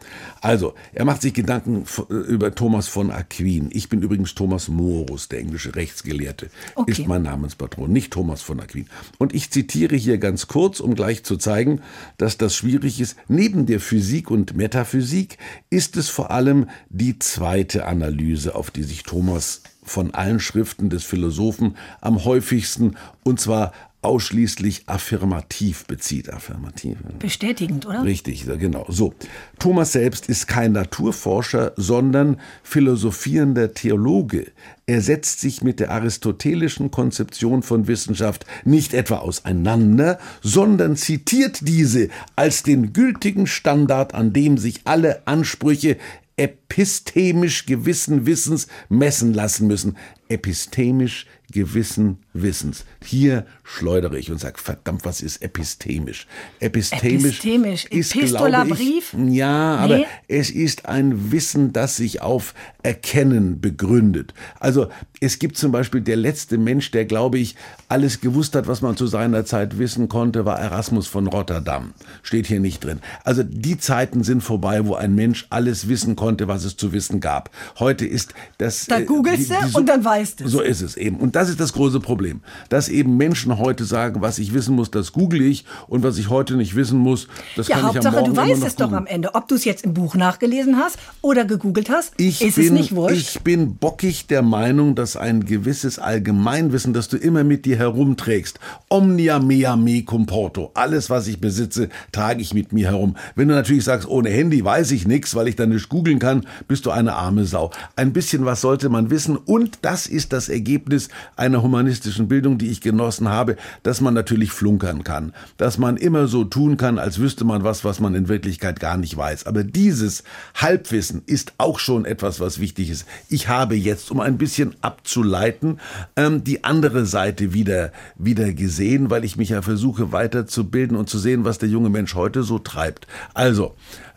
[0.43, 3.71] also, er macht sich Gedanken f- über Thomas von Aquin.
[3.73, 6.91] Ich bin übrigens Thomas Morus, der englische Rechtsgelehrte, Okay.
[6.93, 8.87] ist mein Namenspatron, nicht Thomas von Aquin.
[9.19, 11.81] Und ich zitiere hier ganz kurz, um gleich zu zeigen,
[12.19, 13.17] dass das schwierig ist.
[13.29, 15.39] Neben der Physik und Metaphysik
[15.71, 21.05] ist es vor allem die zweite Analyse, auf die sich Thomas von allen Schriften des
[21.05, 23.73] Philosophen am häufigsten, und zwar
[24.05, 26.33] ausschließlich affirmativ bezieht.
[26.33, 26.99] Affirmativ.
[27.19, 28.05] Bestätigend, oder?
[28.05, 28.85] Richtig, genau.
[28.89, 29.15] So.
[29.59, 34.53] Thomas selbst ist kein Naturforscher, sondern philosophierender Theologe.
[34.87, 42.09] Er setzt sich mit der aristotelischen Konzeption von Wissenschaft nicht etwa auseinander, sondern zitiert diese
[42.37, 45.97] als den gültigen Standard, an dem sich alle Ansprüche
[46.37, 49.97] epistemisch gewissen Wissens messen lassen müssen.
[50.35, 52.85] Epistemisch gewissen Wissens.
[53.05, 56.27] Hier schleudere ich und sage, verdammt, was ist epistemisch?
[56.59, 57.85] Epistemisch, Epistemisch.
[57.87, 59.17] ist, Epistolar glaube ich, Brief?
[59.29, 60.07] Ja, aber Nee.
[60.27, 64.35] es ist ein Wissen, das sich auf Erkennen begründet.
[64.59, 64.89] Also
[65.21, 67.55] es gibt zum Beispiel der letzte Mensch, der, glaube ich,
[67.89, 71.93] alles gewusst hat, was man zu seiner Zeit wissen konnte, war Erasmus von Rotterdam.
[72.23, 72.99] Steht hier nicht drin.
[73.23, 77.21] Also die Zeiten sind vorbei, wo ein Mensch alles wissen konnte, was es zu wissen
[77.21, 77.51] gab.
[77.79, 78.87] Heute ist das...
[78.87, 80.51] Da äh, googelst du und dann weißt du es.
[80.51, 81.17] So ist es eben.
[81.17, 82.41] Und das ist das große Problem.
[82.69, 85.65] Dass eben Menschen heute sagen, was ich wissen muss, das google ich.
[85.89, 88.37] Und was ich heute nicht wissen muss, das Ja, kann ich am Hauptsache, Morgen du
[88.37, 89.35] weißt es doch am Ende.
[89.35, 92.71] Ob du es jetzt im Buch nachgelesen hast oder gegoogelt hast, Ich ist bin, es
[92.73, 93.17] nicht wurscht.
[93.17, 98.59] Ich bin bockig der Meinung, dass ein gewisses Allgemeinwissen, das du immer mit dir herumträgst,
[98.89, 103.17] omnia mea me comporto, alles, was ich besitze, trage ich mit mir herum.
[103.35, 106.47] Wenn du natürlich sagst, ohne Handy weiß ich nichts, weil ich dann nicht googeln kann,
[106.69, 107.71] bist du eine arme Sau.
[107.97, 112.59] Ein bisschen was sollte man wissen und das das ist das Ergebnis einer humanistischen Bildung,
[112.59, 116.99] die ich genossen habe, dass man natürlich flunkern kann, dass man immer so tun kann,
[116.99, 119.47] als wüsste man was, was man in Wirklichkeit gar nicht weiß.
[119.47, 120.23] Aber dieses
[120.55, 123.07] Halbwissen ist auch schon etwas, was wichtig ist.
[123.31, 125.81] Ich habe jetzt, um ein bisschen abzuleiten,
[126.17, 131.19] ähm, die andere Seite wieder, wieder gesehen, weil ich mich ja versuche weiterzubilden und zu
[131.19, 133.07] sehen, was der junge Mensch heute so treibt.
[133.33, 133.75] Also,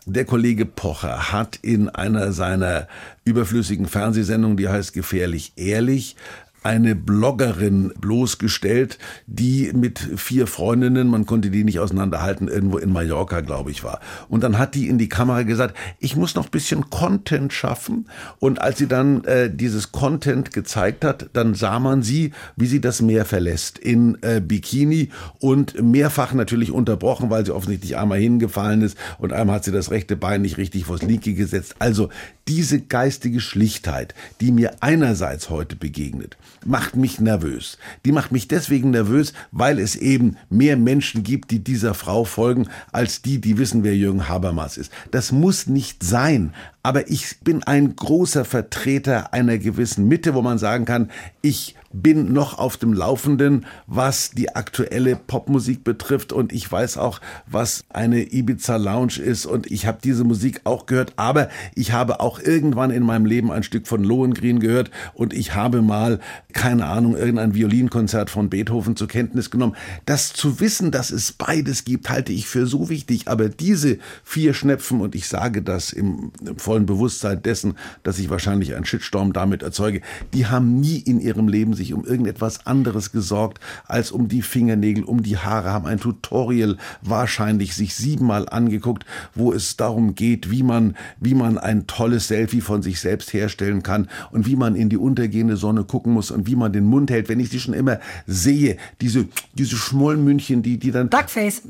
[0.08, 2.88] der Kollege Pocher hat in einer seiner
[3.26, 6.16] überflüssigen Fernsehsendungen, die heißt Gefährlich Ehrlich,
[6.64, 13.42] eine Bloggerin bloßgestellt, die mit vier Freundinnen, man konnte die nicht auseinanderhalten, irgendwo in Mallorca,
[13.42, 14.00] glaube ich, war.
[14.28, 18.10] Und dann hat die in die Kamera gesagt, ich muss noch bisschen Content schaffen.
[18.40, 22.82] Und als sie dann äh, dieses Content gezeigt hat, dann sah man sie, wie sie
[22.82, 28.82] das Meer verlässt, in äh, Bikini und mehrfach natürlich unterbrochen, weil sie offensichtlich einmal hingefallen
[28.82, 31.76] ist und einmal hat sie das rechte Bein nicht richtig vors linke gesetzt.
[31.80, 32.10] Also
[32.48, 37.78] diese geistige Schlichtheit, die mir einerseits heute begegnet, macht mich nervös.
[38.06, 42.68] Die macht mich deswegen nervös, weil es eben mehr Menschen gibt, die dieser Frau folgen,
[42.92, 44.92] als die, die wissen, wer Jürgen Habermas ist.
[45.12, 46.54] Das muss nicht sein,
[46.88, 52.34] aber ich bin ein großer Vertreter einer gewissen Mitte, wo man sagen kann, ich bin
[52.34, 56.34] noch auf dem Laufenden, was die aktuelle Popmusik betrifft.
[56.34, 59.46] Und ich weiß auch, was eine Ibiza Lounge ist.
[59.46, 63.52] Und ich habe diese Musik auch gehört, aber ich habe auch irgendwann in meinem Leben
[63.52, 64.92] ein Stück von Lohengrin gehört.
[65.14, 66.20] Und ich habe mal,
[66.54, 69.76] keine Ahnung, irgendein Violinkonzert von Beethoven zur Kenntnis genommen.
[70.06, 74.54] Das zu wissen, dass es beides gibt, halte ich für so wichtig, aber diese vier
[74.54, 79.34] Schnepfen und ich sage das im, im vollen Bewusstsein dessen, dass ich wahrscheinlich einen Shitstorm
[79.34, 80.02] damit erzeuge,
[80.34, 85.04] die haben nie in ihrem Leben sich um irgendetwas anderes gesorgt als um die Fingernägel,
[85.04, 90.62] um die Haare, haben ein Tutorial wahrscheinlich sich siebenmal angeguckt, wo es darum geht, wie
[90.62, 94.90] man, wie man ein tolles Selfie von sich selbst herstellen kann und wie man in
[94.90, 97.28] die untergehende Sonne gucken muss und wie man den Mund hält.
[97.28, 101.10] Wenn ich sie schon immer sehe, diese, diese Schmollmünchen, die, die dann.
[101.10, 101.64] Duckface.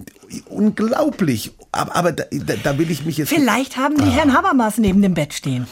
[0.49, 1.51] Unglaublich.
[1.71, 2.23] Aber, aber da,
[2.63, 3.29] da, will ich mich jetzt.
[3.29, 4.11] Vielleicht haben die ah.
[4.11, 5.67] Herrn Habermas neben dem Bett stehen.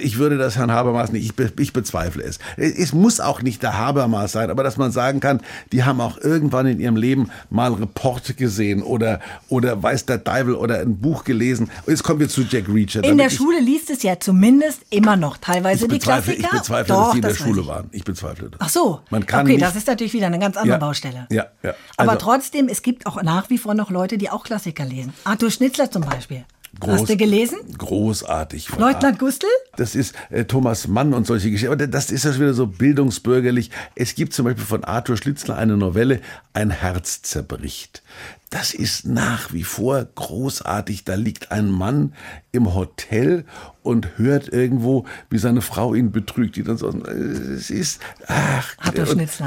[0.00, 2.38] ich würde das Herrn Habermas nicht, ich, ich bezweifle es.
[2.56, 5.40] Es muss auch nicht der Habermas sein, aber dass man sagen kann,
[5.72, 10.54] die haben auch irgendwann in ihrem Leben mal Reporte gesehen oder, oder weiß der Teufel
[10.54, 11.70] oder ein Buch gelesen.
[11.86, 13.04] Und jetzt kommen wir zu Jack Reacher.
[13.04, 16.38] In der Schule liest es ja zumindest immer noch teilweise die Klassiker.
[16.38, 17.88] Ich bezweifle, Doch, dass die in der Schule waren.
[17.92, 18.60] Ich bezweifle das.
[18.60, 19.00] Ach so.
[19.10, 21.26] Man kann okay, nicht, das ist natürlich wieder eine ganz andere ja, Baustelle.
[21.30, 21.74] Ja, ja.
[21.96, 25.12] Also, aber trotzdem, es gibt auch nach wie vor noch Leute, die auch Klassiker lesen.
[25.24, 26.44] Arthur Schnitzler zum Beispiel.
[26.80, 27.58] Groß, Hast du gelesen?
[27.76, 28.68] Großartig.
[28.78, 29.46] Leutnant Gustl?
[29.76, 31.72] Das ist äh, Thomas Mann und solche Geschichten.
[31.72, 33.70] Aber das ist ja schon wieder so bildungsbürgerlich.
[33.94, 36.20] Es gibt zum Beispiel von Arthur Schlitzler eine Novelle,
[36.58, 38.02] Ein Herz zerbricht.
[38.50, 41.04] Das ist nach wie vor großartig.
[41.04, 42.14] Da liegt ein Mann
[42.50, 43.44] im Hotel
[43.84, 46.56] und hört irgendwo, wie seine Frau ihn betrügt.
[46.56, 48.74] Die dann so, es ist, ach,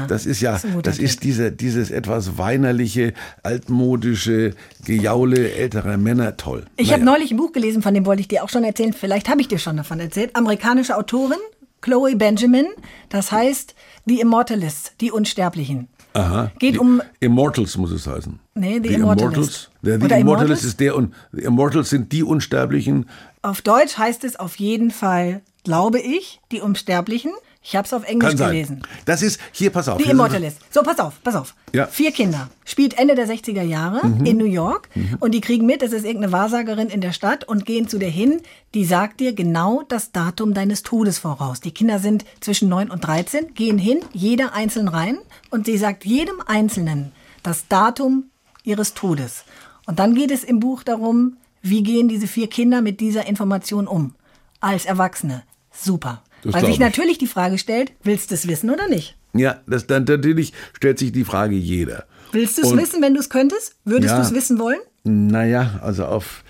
[0.08, 6.38] das ist ja, das ist diese, dieses etwas weinerliche, altmodische Gejaule älterer Männer.
[6.38, 6.64] Toll.
[6.78, 6.94] Ich naja.
[6.94, 8.94] habe neulich ein Buch gelesen, von dem wollte ich dir auch schon erzählen.
[8.94, 10.34] Vielleicht habe ich dir schon davon erzählt.
[10.34, 11.36] Amerikanische Autorin,
[11.82, 12.68] Chloe Benjamin.
[13.10, 13.74] Das heißt
[14.06, 15.88] The Immortalists, die Unsterblichen.
[16.14, 16.50] Aha.
[16.58, 17.00] Geht die um.
[17.20, 18.38] Immortals muss es heißen.
[18.54, 19.34] Nee, the Immortalist.
[19.34, 19.70] Immortals.
[19.82, 23.08] Der, the Oder Immortalist ist der und The Immortals sind die Unsterblichen.
[23.42, 27.32] Auf Deutsch heißt es auf jeden Fall, glaube ich, die Unsterblichen.
[27.64, 28.82] Ich habe es auf Englisch gelesen.
[29.04, 30.02] Das ist, hier, pass auf.
[30.02, 30.58] Die Immortalist.
[30.70, 31.54] So, pass auf, pass auf.
[31.72, 31.86] Ja.
[31.86, 32.48] Vier Kinder.
[32.64, 34.26] Spielt Ende der 60er Jahre mhm.
[34.26, 34.88] in New York.
[34.94, 35.18] Mhm.
[35.20, 38.10] Und die kriegen mit, es ist irgendeine Wahrsagerin in der Stadt und gehen zu der
[38.10, 38.40] hin.
[38.74, 41.60] Die sagt dir genau das Datum deines Todes voraus.
[41.60, 45.18] Die Kinder sind zwischen 9 und 13, gehen hin, jeder einzeln rein.
[45.50, 47.12] Und sie sagt jedem Einzelnen
[47.44, 48.24] das Datum
[48.64, 49.44] ihres Todes.
[49.86, 53.86] Und dann geht es im Buch darum, wie gehen diese vier Kinder mit dieser Information
[53.86, 54.14] um?
[54.60, 55.44] Als Erwachsene.
[55.70, 56.22] Super.
[56.42, 59.16] Das Weil sich natürlich die Frage stellt, willst du es wissen oder nicht?
[59.34, 62.04] Ja, das, dann, natürlich stellt sich die Frage jeder.
[62.32, 63.76] Willst du es wissen, wenn du es könntest?
[63.84, 64.80] Würdest ja, du es wissen wollen?
[65.04, 66.44] Naja, also auf,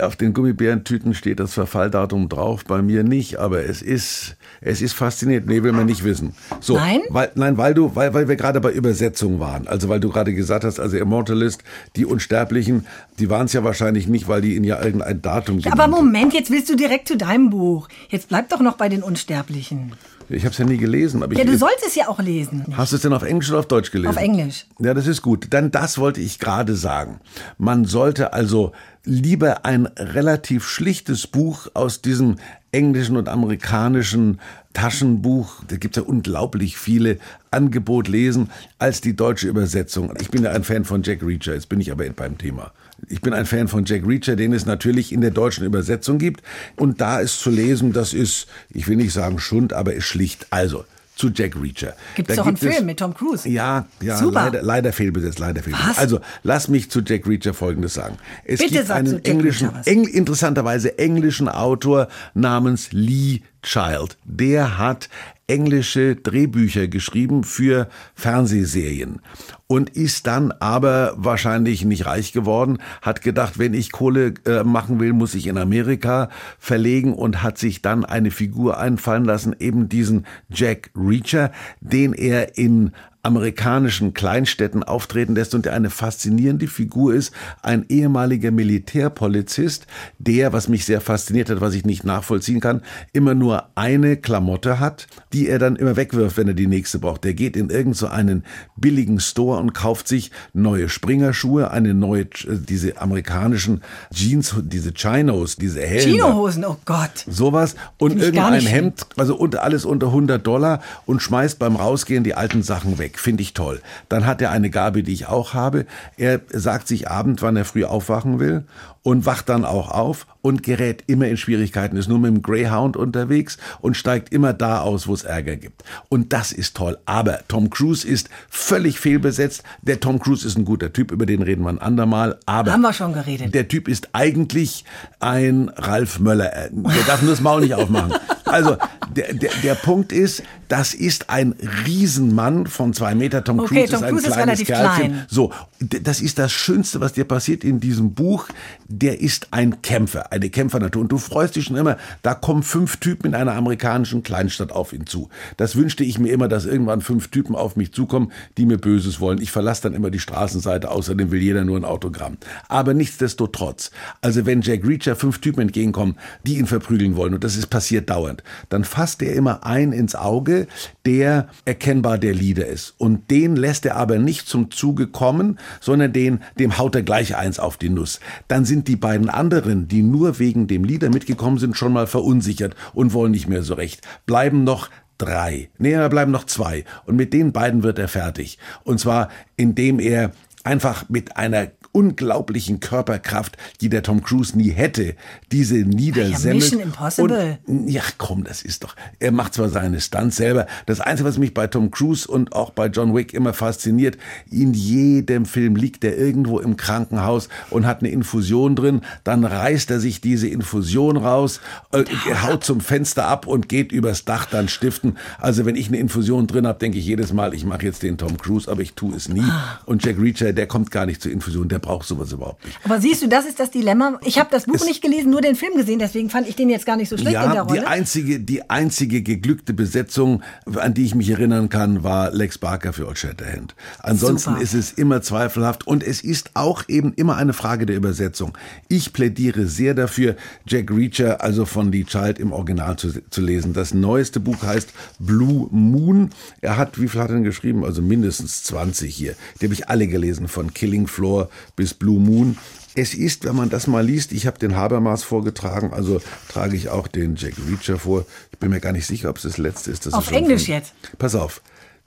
[0.00, 4.92] auf den Gummibärentüten steht das Verfalldatum drauf, bei mir nicht, aber es ist, es ist
[4.94, 5.46] faszinierend.
[5.46, 6.34] Nee, will man nicht wissen.
[6.60, 7.00] So, nein?
[7.08, 9.66] Weil, nein, weil du, weil, weil wir gerade bei Übersetzung waren.
[9.66, 11.62] Also weil du gerade gesagt hast, also Immortalist,
[11.96, 12.86] die Unsterblichen,
[13.18, 16.34] die waren es ja wahrscheinlich nicht, weil die ihnen ja irgendein Datum ja, Aber Moment,
[16.34, 17.88] jetzt willst du direkt zu deinem Buch.
[18.08, 19.92] Jetzt bleib doch noch bei den Unsterblichen.
[20.28, 21.22] Ich habe es ja nie gelesen.
[21.22, 22.64] Aber ja, ich, du sollst es ja auch lesen.
[22.76, 24.10] Hast du es denn auf Englisch oder auf Deutsch gelesen?
[24.10, 24.66] Auf Englisch.
[24.78, 25.48] Ja, das ist gut.
[25.50, 27.20] Dann das wollte ich gerade sagen.
[27.58, 28.72] Man sollte also
[29.04, 32.36] lieber ein relativ schlichtes Buch aus diesem
[32.72, 34.40] englischen und amerikanischen
[34.72, 37.18] Taschenbuch, da gibt es ja unglaublich viele
[37.52, 40.12] Angebot lesen, als die deutsche Übersetzung.
[40.20, 42.72] Ich bin ja ein Fan von Jack Reacher, jetzt bin ich aber beim Thema.
[43.08, 46.42] Ich bin ein Fan von Jack Reacher, den es natürlich in der deutschen Übersetzung gibt.
[46.76, 50.46] Und da ist zu lesen, das ist, ich will nicht sagen Schund, aber ist schlicht.
[50.50, 50.84] Also,
[51.16, 51.94] zu Jack Reacher.
[52.16, 53.48] Gibt es doch einen Film mit Tom Cruise?
[53.48, 54.44] Ja, ja, Super.
[54.44, 55.90] leider, leider fehlbesetzt, leider fehlbesetzt.
[55.90, 55.98] Was?
[55.98, 58.16] Also, lass mich zu Jack Reacher Folgendes sagen.
[58.44, 59.86] Es Bitte gibt sag zu einen Jack englischen, Reacher was.
[59.86, 64.18] engl, interessanterweise englischen Autor namens Lee Child.
[64.24, 65.08] Der hat
[65.46, 69.20] englische Drehbücher geschrieben für Fernsehserien
[69.66, 75.00] und ist dann aber wahrscheinlich nicht reich geworden, hat gedacht, wenn ich Kohle äh, machen
[75.00, 76.28] will, muss ich in Amerika
[76.58, 82.56] verlegen und hat sich dann eine Figur einfallen lassen, eben diesen Jack Reacher, den er
[82.56, 82.92] in
[83.24, 87.32] amerikanischen Kleinstädten auftreten lässt und der eine faszinierende Figur ist,
[87.62, 89.86] ein ehemaliger Militärpolizist,
[90.18, 92.82] der, was mich sehr fasziniert hat, was ich nicht nachvollziehen kann,
[93.12, 97.24] immer nur eine Klamotte hat, die er dann immer wegwirft, wenn er die nächste braucht.
[97.24, 98.44] Der geht in irgend so einen
[98.76, 103.82] billigen Store und kauft sich neue Springerschuhe, eine neue, äh, diese amerikanischen
[104.12, 106.12] Jeans, diese Chinos, diese hellen.
[106.12, 107.24] Chinohosen, oh Gott.
[107.26, 108.64] Sowas und irgendein.
[108.64, 113.13] Hemd, also unter, alles unter 100 Dollar und schmeißt beim Rausgehen die alten Sachen weg.
[113.18, 113.80] Finde ich toll.
[114.08, 115.86] Dann hat er eine Gabe, die ich auch habe.
[116.16, 118.64] Er sagt sich abend, wann er früh aufwachen will
[119.02, 122.96] und wacht dann auch auf und gerät immer in Schwierigkeiten, ist nur mit dem Greyhound
[122.96, 125.82] unterwegs und steigt immer da aus, wo es Ärger gibt.
[126.08, 126.98] Und das ist toll.
[127.06, 129.62] Aber Tom Cruise ist völlig fehlbesetzt.
[129.82, 132.38] Der Tom Cruise ist ein guter Typ, über den reden wir ein andermal.
[132.46, 133.54] Aber Haben wir schon geredet.
[133.54, 134.84] der Typ ist eigentlich
[135.20, 136.54] ein Ralf Möller.
[136.54, 138.14] Äh, Der darf nur das Maul nicht aufmachen.
[138.54, 138.76] Also
[139.10, 143.42] der, der, der Punkt ist, das ist ein Riesenmann von zwei Meter.
[143.42, 145.12] Tom Okay, Cruise Tom ist ein Cruise ist kleines relativ Kerlchen.
[145.12, 145.26] klein.
[145.28, 148.46] So, das ist das Schönste, was dir passiert in diesem Buch.
[148.86, 151.02] Der ist ein Kämpfer, eine Kämpfernatur.
[151.02, 154.92] Und du freust dich schon immer, da kommen fünf Typen in einer amerikanischen Kleinstadt auf
[154.92, 155.30] ihn zu.
[155.56, 159.18] Das wünschte ich mir immer, dass irgendwann fünf Typen auf mich zukommen, die mir Böses
[159.18, 159.40] wollen.
[159.42, 162.38] Ich verlasse dann immer die Straßenseite, außerdem will jeder nur ein Autogramm.
[162.68, 163.90] Aber nichtsdestotrotz,
[164.20, 168.10] also wenn Jack Reacher fünf Typen entgegenkommen, die ihn verprügeln wollen, und das ist passiert
[168.10, 170.66] dauernd, dann fasst er immer einen ins Auge,
[171.06, 172.94] der erkennbar der Leader ist.
[172.98, 177.36] Und den lässt er aber nicht zum Zuge kommen, sondern den, dem haut er gleich
[177.36, 178.20] eins auf die Nuss.
[178.48, 182.74] Dann sind die beiden anderen, die nur wegen dem Leader mitgekommen sind, schon mal verunsichert
[182.92, 184.02] und wollen nicht mehr so recht.
[184.26, 185.70] Bleiben noch drei.
[185.78, 186.84] Nee, da bleiben noch zwei.
[187.06, 188.58] Und mit den beiden wird er fertig.
[188.82, 190.32] Und zwar, indem er
[190.64, 195.14] einfach mit einer unglaublichen Körperkraft, die der Tom Cruise nie hätte,
[195.52, 196.64] diese niedersemmelt.
[196.64, 197.58] Mission Impossible.
[197.66, 198.96] Und, ja, komm, das ist doch.
[199.20, 200.66] Er macht zwar seine Stunts selber.
[200.86, 204.18] Das Einzige, was mich bei Tom Cruise und auch bei John Wick immer fasziniert,
[204.50, 209.02] in jedem Film liegt er irgendwo im Krankenhaus und hat eine Infusion drin.
[209.22, 211.60] Dann reißt er sich diese Infusion raus,
[211.92, 212.04] äh,
[212.42, 215.16] haut zum Fenster ab und geht übers Dach dann stiften.
[215.38, 218.18] Also wenn ich eine Infusion drin habe, denke ich jedes Mal, ich mache jetzt den
[218.18, 219.44] Tom Cruise, aber ich tue es nie.
[219.86, 222.78] Und Jack Reacher, der kommt gar nicht zur Infusion, der braucht sowas überhaupt nicht.
[222.84, 224.18] Aber siehst du, das ist das Dilemma.
[224.24, 226.86] Ich habe das Buch nicht gelesen, nur den Film gesehen, deswegen fand ich den jetzt
[226.86, 227.86] gar nicht so schlecht in der Ja, die Rolle.
[227.86, 230.42] einzige, die einzige geglückte Besetzung,
[230.74, 233.74] an die ich mich erinnern kann, war Lex Barker für Old Shatterhand.
[234.00, 234.62] Ansonsten Super.
[234.62, 238.56] ist es immer zweifelhaft und es ist auch eben immer eine Frage der Übersetzung.
[238.88, 243.74] Ich plädiere sehr dafür, Jack Reacher, also von Lee Child im Original zu, zu lesen.
[243.74, 246.30] Das neueste Buch heißt Blue Moon.
[246.60, 247.84] Er hat, wie viel hat er denn geschrieben?
[247.84, 249.34] Also mindestens 20 hier.
[249.60, 252.56] Die habe ich alle gelesen, von Killing Floor bis Blue Moon.
[252.94, 256.88] Es ist, wenn man das mal liest, ich habe den Habermas vorgetragen, also trage ich
[256.90, 258.24] auch den Jack Reacher vor.
[258.52, 260.06] Ich bin mir gar nicht sicher, ob es das letzte ist.
[260.06, 260.92] Das Auf ist Englisch von- jetzt.
[261.18, 261.60] Pass auf.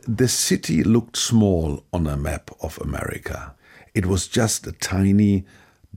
[0.06, 3.56] The city looked small on a map of America.
[3.93, 5.43] It was just a tiny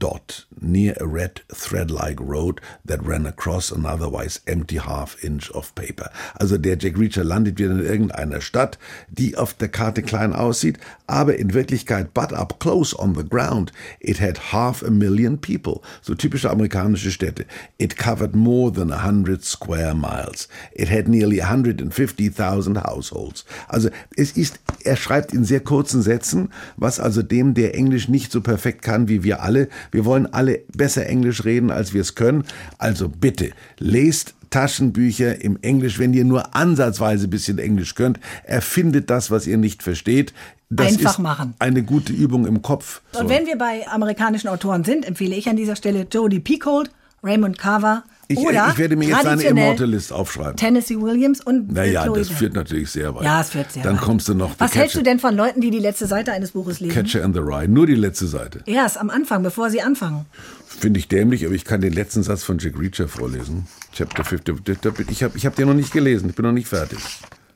[0.00, 5.74] dot near a red thread-like road that ran across an otherwise empty half inch of
[5.74, 6.10] paper.
[6.38, 10.78] Also der Jack Reacher landet wieder in irgendeiner Stadt, die auf der Karte klein aussieht,
[11.06, 15.80] aber in Wirklichkeit, but up close on the ground, it had half a million people.
[16.02, 17.46] So typische amerikanische Städte.
[17.78, 20.48] It covered more than a hundred square miles.
[20.72, 23.44] It had nearly 150,000 households.
[23.68, 28.32] Also es ist, er schreibt in sehr kurzen Sätzen, was also dem, der Englisch nicht
[28.32, 32.14] so perfekt kann wie wir alle, wir wollen alle besser Englisch reden, als wir es
[32.14, 32.44] können.
[32.78, 39.08] Also bitte, lest Taschenbücher im Englisch, wenn ihr nur ansatzweise ein bisschen Englisch könnt, erfindet
[39.08, 40.34] das, was ihr nicht versteht.
[40.68, 41.54] Das Einfach ist machen.
[41.58, 43.00] eine gute Übung im Kopf.
[43.18, 46.90] Und wenn wir bei amerikanischen Autoren sind, empfehle ich an dieser Stelle Jodie Picoult,
[47.22, 50.56] Raymond Carver ich, oder ich werde mir jetzt eine Immortalist aufschreiben.
[50.56, 53.24] Tennessee Williams und Naja, Bill das führt natürlich sehr weit.
[53.24, 54.02] Ja, es führt sehr Dann weit.
[54.02, 56.80] kommst du noch Was hältst du denn von Leuten, die die letzte Seite eines Buches
[56.80, 56.94] lesen?
[56.94, 57.66] Catcher and the Rye.
[57.68, 58.62] Nur die letzte Seite.
[58.66, 60.26] Erst am Anfang, bevor sie anfangen.
[60.66, 63.66] Finde ich dämlich, aber ich kann den letzten Satz von Jack Reacher vorlesen.
[63.92, 64.56] Chapter 50.
[65.10, 66.98] Ich habe ich hab den noch nicht gelesen, ich bin noch nicht fertig.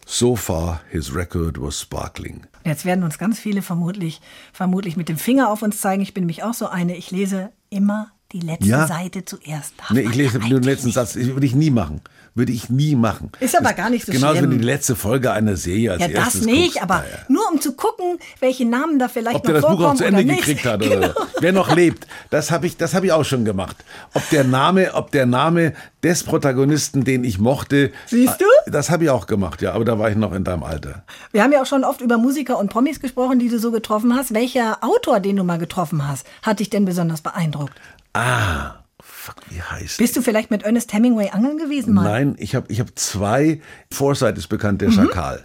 [0.07, 2.47] So far, his record was sparkling.
[2.65, 4.21] Jetzt werden uns ganz viele vermutlich,
[4.53, 6.03] vermutlich mit dem Finger auf uns zeigen.
[6.03, 6.97] Ich bin nämlich auch so eine.
[6.97, 8.87] Ich lese immer die letzte Ja.
[8.87, 9.75] Seite zuerst.
[9.79, 10.91] Darf Nee, ich lese nur den letzten.
[10.91, 11.15] Satz.
[11.17, 12.01] Ich würde ich nie machen.
[12.37, 13.31] Würde ich nie machen.
[13.39, 14.51] Ist aber gar nicht so Genauso schlimm.
[14.51, 16.83] wie die letzte Folge einer Serie als Ja, das nicht, guckst.
[16.83, 17.19] aber Naja.
[17.29, 20.03] nur um zu gucken, welche Namen da vielleicht Ob der noch das Buch auch zu
[20.05, 20.97] Ende gekriegt hat Genau.
[20.97, 23.77] oder wer noch lebt, das habe ich, das habe ich auch schon gemacht.
[24.15, 28.47] Ob der Name, ob der Name des Protagonisten, den ich mochte, Siehst du?
[28.67, 29.73] das habe ich auch gemacht, ja.
[29.73, 31.05] Aber da war ich noch in deinem Alter.
[31.31, 34.13] Wir haben ja auch schon oft über Musiker und Promis gesprochen, die du so getroffen
[34.17, 34.35] hast.
[34.35, 37.75] Welcher Autor, den du mal getroffen hast, hat dich denn besonders beeindruckt?
[38.15, 42.05] Ah, fuck, wie heißt Bist du vielleicht mit Ernest Hemingway angeln gewesen mal?
[42.05, 43.61] Nein, ich habe ich hab zwei,
[43.93, 45.45] Foresight ist bekannt, der Schakal.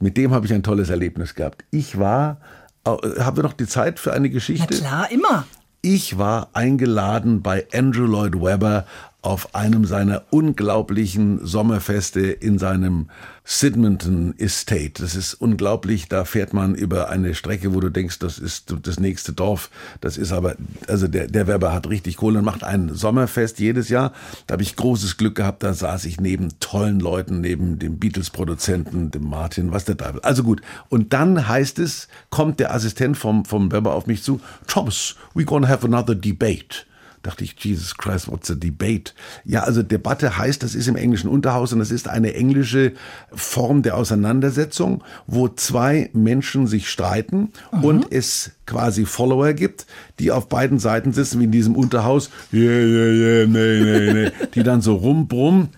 [0.00, 1.64] Mit dem habe ich ein tolles Erlebnis gehabt.
[1.70, 2.40] Ich war,
[2.86, 4.74] haben wir noch die Zeit für eine Na Geschichte?
[4.78, 5.46] klar, immer.
[5.82, 8.86] Ich war eingeladen bei Andrew Lloyd Webber
[9.22, 13.08] auf einem seiner unglaublichen Sommerfeste in seinem
[13.44, 15.02] Sidmonton Estate.
[15.02, 16.08] Das ist unglaublich.
[16.08, 19.70] Da fährt man über eine Strecke, wo du denkst, das ist das nächste Dorf.
[20.00, 23.88] Das ist aber, also der, der Weber hat richtig Kohle und macht ein Sommerfest jedes
[23.88, 24.12] Jahr.
[24.46, 25.62] Da habe ich großes Glück gehabt.
[25.62, 30.20] Da saß ich neben tollen Leuten, neben dem Beatles-Produzenten, dem Martin, was der Teufel.
[30.20, 30.60] Also gut.
[30.88, 34.40] Und dann heißt es, kommt der Assistent vom, vom Weber auf mich zu.
[34.68, 36.86] Thomas, we're gonna have another debate
[37.22, 39.12] dachte ich, Jesus Christ, what's a debate?
[39.44, 42.92] Ja, also Debatte heißt, das ist im englischen Unterhaus und das ist eine englische
[43.32, 47.50] Form der Auseinandersetzung, wo zwei Menschen sich streiten
[47.82, 49.86] und es quasi Follower gibt,
[50.18, 54.32] die auf beiden Seiten sitzen, wie in diesem Unterhaus, yeah, yeah, yeah, nee, nee, nee,
[54.54, 55.68] die dann so rumbrummen.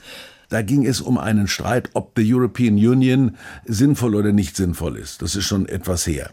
[0.48, 5.20] Da ging es um einen Streit, ob the European Union sinnvoll oder nicht sinnvoll ist.
[5.20, 6.31] Das ist schon etwas her.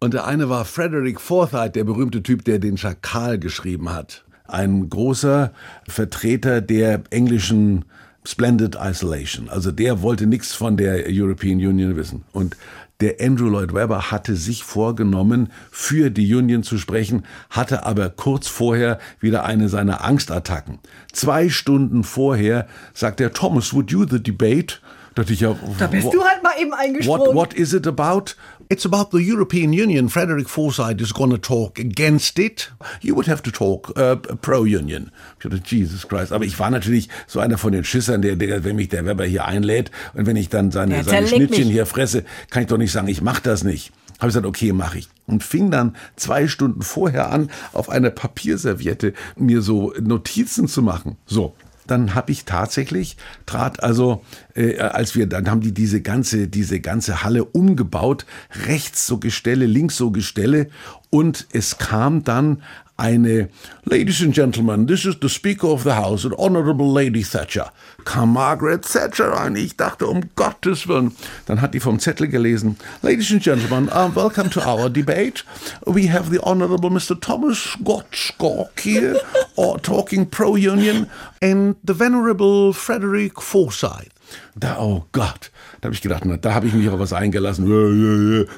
[0.00, 4.24] Und der eine war Frederick Forsyth, der berühmte Typ, der den Schakal geschrieben hat.
[4.52, 5.52] Ein großer
[5.88, 7.84] Vertreter der englischen
[8.24, 9.48] Splendid Isolation.
[9.48, 12.24] Also der wollte nichts von der European Union wissen.
[12.32, 12.56] Und
[13.00, 18.46] der Andrew Lloyd Webber hatte sich vorgenommen, für die Union zu sprechen, hatte aber kurz
[18.46, 20.78] vorher wieder eine seiner Angstattacken.
[21.12, 24.78] Zwei Stunden vorher sagt er, Thomas, would you the debate?
[25.16, 27.26] Da ich ja, Da bist du halt mal eben eingesprungen.
[27.26, 28.34] What, what is it about?
[28.72, 30.08] It's about the European Union.
[30.08, 32.72] Frederick Forsyth is going to talk against it.
[33.02, 35.10] You would have to talk uh, pro-Union.
[35.38, 36.32] Ich dachte, Jesus Christ.
[36.32, 39.26] Aber ich war natürlich so einer von den Schissern, der, der, wenn mich der Weber
[39.26, 41.72] hier einlädt und wenn ich dann seine, Der seine Schnittchen mich.
[41.74, 43.92] hier fresse, kann ich doch nicht sagen, ich mach das nicht.
[44.20, 45.08] Habe ich gesagt, okay, mache ich.
[45.26, 51.18] Und fing dann zwei Stunden vorher an, auf einer Papierserviette mir so Notizen zu machen.
[51.26, 51.54] So,
[51.86, 53.16] dann habe ich tatsächlich
[53.46, 58.26] trat also äh, als wir dann haben die diese ganze diese ganze Halle umgebaut
[58.66, 60.68] rechts so Gestelle links so Gestelle
[61.10, 62.62] und es kam dann
[62.96, 63.48] eine
[63.84, 67.72] Ladies and Gentlemen, this is the Speaker of the House, and Honorable Lady Thatcher.
[68.04, 69.56] Kam Margaret Thatcher rein.
[69.56, 71.14] Ich dachte, um Gottes Willen.
[71.46, 72.76] Dann hat die vom Zettel gelesen.
[73.02, 75.44] Ladies and Gentlemen, uh, welcome to our debate.
[75.86, 77.18] We have the Honorable Mr.
[77.20, 79.20] Thomas Gottschalk here,
[79.56, 81.08] or talking pro-union,
[81.40, 84.10] and the Venerable Frederick Forsyth.
[84.54, 85.50] Da, oh Gott.
[85.80, 87.70] Da habe ich gedacht, na, da habe ich mich auf was eingelassen.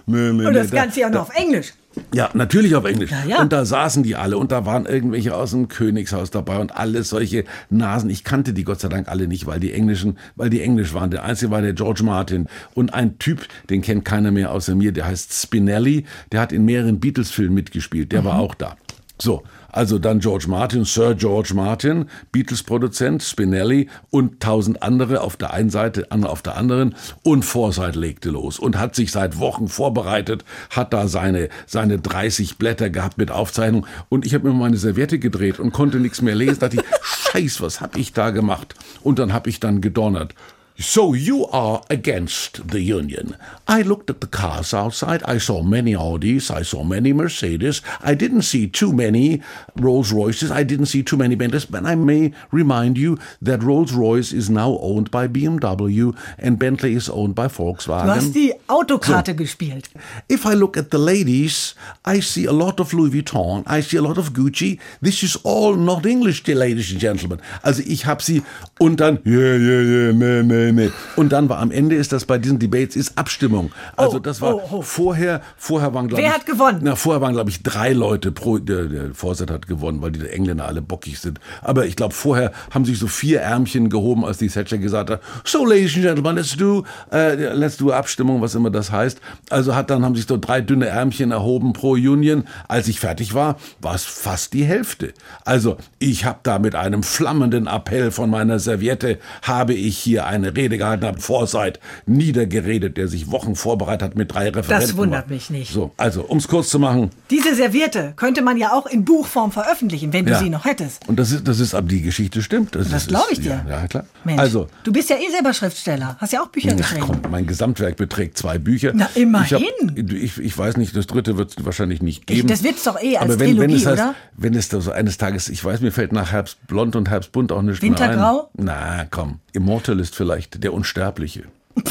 [0.06, 1.72] Und das Ganze ja noch auf Englisch.
[2.12, 3.10] Ja, natürlich auf Englisch.
[3.10, 3.42] Ja, ja.
[3.42, 7.08] Und da saßen die alle und da waren irgendwelche aus dem Königshaus dabei und alles
[7.08, 8.10] solche Nasen.
[8.10, 11.10] Ich kannte die Gott sei Dank alle nicht, weil die Englischen, weil die Englisch waren.
[11.10, 14.92] Der einzige war der George Martin und ein Typ, den kennt keiner mehr außer mir,
[14.92, 16.04] der heißt Spinelli.
[16.32, 18.12] Der hat in mehreren Beatles-Filmen mitgespielt.
[18.12, 18.76] Der war auch da.
[19.20, 25.52] So, also dann George Martin, Sir George Martin, Beatles-Produzent, Spinelli und tausend andere auf der
[25.52, 26.96] einen Seite, andere auf der anderen.
[27.22, 32.58] Und Forsyth legte los und hat sich seit Wochen vorbereitet, hat da seine, seine 30
[32.58, 33.86] Blätter gehabt mit Aufzeichnung.
[34.08, 36.58] Und ich habe mir meine Serviette gedreht und konnte nichts mehr lesen.
[36.58, 36.96] Da dachte ich,
[37.32, 38.74] Scheiß, was hab ich da gemacht?
[39.02, 40.34] Und dann habe ich dann gedonnert.
[40.76, 43.36] So you are against the union.
[43.68, 45.22] I looked at the cars outside.
[45.22, 46.50] I saw many Audis.
[46.50, 47.80] I saw many Mercedes.
[48.00, 49.40] I didn't see too many
[49.76, 50.50] Rolls Royces.
[50.50, 51.64] I didn't see too many Bentleys.
[51.64, 56.94] But I may remind you that Rolls Royce is now owned by BMW and Bentley
[56.94, 58.06] is owned by Volkswagen.
[58.06, 59.90] Du hast die Autokarte gespielt.
[60.28, 63.96] If I look at the ladies, I see a lot of Louis Vuitton, I see
[63.96, 64.80] a lot of Gucci.
[65.00, 67.40] This is all not English, dear ladies and gentlemen.
[67.62, 68.42] Also ich habe sie
[68.80, 70.90] und dann yeah, yeah, yeah, meh, meh, meh.
[71.16, 73.72] Und dann war am Ende ist das bei diesen Debates ist Abstimmung.
[73.96, 74.82] Also Oh, das war oh, oh.
[74.82, 76.80] vorher vorher waren glaube ich Wer hat gewonnen?
[76.82, 80.28] Na vorher waren glaube ich drei Leute pro der, der Vorsitz hat gewonnen, weil die
[80.28, 81.40] Engländer alle bockig sind.
[81.62, 85.20] Aber ich glaube vorher haben sich so vier Ärmchen gehoben, als die Thatcher gesagt hat,
[85.44, 89.20] so ladies and gentlemen, let's do äh, let's do Abstimmung, was immer das heißt.
[89.50, 92.44] Also hat dann haben sich so drei dünne Ärmchen erhoben pro Union.
[92.68, 95.12] Als ich fertig war, war es fast die Hälfte.
[95.44, 100.53] Also ich habe da mit einem flammenden Appell von meiner Serviette habe ich hier eine
[100.54, 104.88] eine Rede gehalten hat, Foresight, niedergeredet, der sich Wochen vorbereitet hat mit drei Referenten.
[104.88, 105.72] Das wundert mich nicht.
[105.72, 107.10] So, also, um es kurz zu machen.
[107.30, 110.38] Diese Serviette könnte man ja auch in Buchform veröffentlichen, wenn du Ja.
[110.38, 111.06] sie noch hättest.
[111.08, 112.74] Und das ist, das ist, aber die Geschichte stimmt.
[112.74, 113.64] Das, Das glaube ich ist- dir.
[113.68, 114.04] Ja, ja, klar.
[114.24, 116.16] Mensch, Also, du bist ja eh selber Schriftsteller.
[116.18, 117.06] Hast ja auch Bücher Ach geschrieben.
[117.22, 118.92] komm, mein Gesamtwerk beträgt zwei Bücher.
[118.94, 119.58] Na, immerhin.
[119.94, 122.48] Ich, hab, ich, ich weiß nicht, das dritte wird es wahrscheinlich nicht Ich- geben.
[122.48, 124.14] das wird's doch eh als Aber wenn, wenn Trilogie, es heißt, oder?
[124.36, 127.62] Wenn es da so eines Tages, ich weiß, mir fällt nach Herbstblond und Herbstbunt auch
[127.62, 128.50] nicht Wintergrau?
[128.54, 128.98] mehr ein.
[128.98, 129.40] Na, komm.
[129.52, 131.44] Immortalist vielleicht, der Unsterbliche.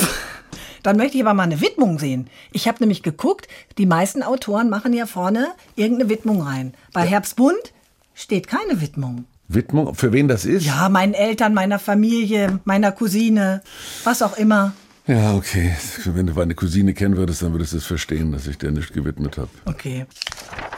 [0.83, 2.27] Dann möchte ich aber mal eine Widmung sehen.
[2.51, 3.47] Ich habe nämlich geguckt,
[3.77, 6.73] die meisten Autoren machen ja vorne irgendeine Widmung rein.
[6.91, 7.73] Bei Herbstbund
[8.13, 9.25] steht keine Widmung.
[9.47, 10.65] Widmung, für wen das ist?
[10.65, 13.61] Ja, meinen Eltern, meiner Familie, meiner Cousine,
[14.03, 14.73] was auch immer.
[15.05, 15.75] Ja, okay.
[16.05, 18.93] Wenn du meine Cousine kennen würdest, dann würdest du es verstehen, dass ich der nicht
[18.93, 19.49] gewidmet habe.
[19.65, 20.05] Okay.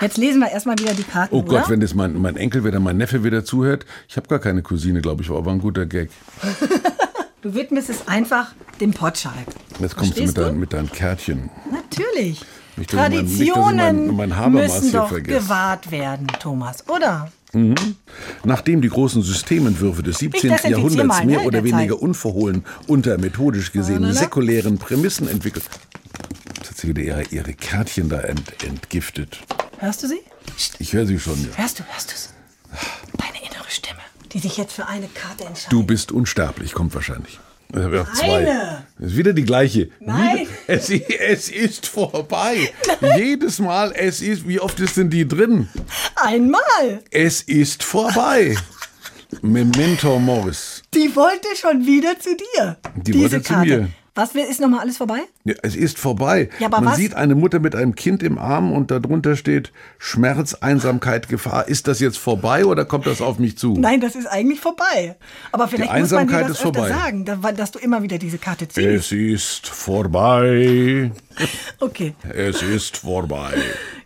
[0.02, 1.36] Jetzt lesen wir erstmal wieder die Karten.
[1.36, 1.70] Oh Gott, oder?
[1.70, 3.86] wenn das mein, mein Enkel wieder, mein Neffe wieder zuhört.
[4.08, 6.10] Ich habe gar keine Cousine, glaube ich, war aber ein guter Gag.
[7.46, 9.36] Du widmest es einfach dem Potschalk.
[9.80, 11.52] Jetzt kommst du Verstehst mit, dein, mit deinem Kärtchen.
[11.72, 12.42] Natürlich.
[12.76, 15.42] Nicht, ich mein- nicht, Traditionen mein- müssen doch vergesse.
[15.42, 17.32] gewahrt werden, Thomas, oder?
[18.44, 20.42] Nachdem die großen Systementwürfe des 17.
[20.42, 22.02] desinfiziere Jahrhunderts mal, ne, mehr in oder der weniger Zeit.
[22.02, 24.20] unverhohlen unter methodisch gesehen Na, na, na.
[24.20, 25.66] säkulären Prämissen entwickelt.
[26.58, 29.38] Jetzt hat sie wieder ihre, ihre Kärtchen da ent, entgiftet.
[29.78, 30.20] Hörst du sie?
[30.80, 31.40] Ich höre sie schon.
[31.44, 31.58] Ja.
[31.60, 32.30] Hörst du, hörst du es?
[33.20, 33.45] Deine
[34.36, 35.72] die sich jetzt für eine Karte entscheidet.
[35.72, 37.40] Du bist unsterblich, kommt wahrscheinlich.
[37.74, 38.84] Auch zwei.
[39.00, 39.90] Ist wieder die gleiche.
[40.02, 40.40] Nein.
[40.40, 42.70] Wieder, es, es ist vorbei.
[43.18, 45.70] Jedes Mal, es ist, wie oft ist denn die drin?
[46.18, 47.02] Einmal.
[47.12, 48.58] Es ist vorbei.
[49.42, 50.84] Memento Morris.
[50.94, 52.78] Die wollte schon wieder zu dir.
[52.98, 53.78] Die wollte zu Karte.
[53.78, 53.90] mir.
[54.18, 55.20] Was ist nochmal alles vorbei?
[55.44, 56.50] Ja, es ist vorbei.
[56.60, 56.96] Ja, Man was?
[56.96, 61.68] sieht eine Mutter mit einem Kind im Arm und darunter steht Schmerz, Einsamkeit, Gefahr.
[61.68, 63.74] Ist das jetzt vorbei oder kommt das auf mich zu?
[63.78, 65.18] Nein, das ist eigentlich vorbei.
[65.52, 66.90] Aber vielleicht muss man dir das ist öfter vorbei.
[66.90, 68.88] sagen, da- dass du immer wieder diese Karte ziehst.
[68.88, 71.12] Es ist vorbei.
[71.82, 73.54] Okay, Es ist vorbei.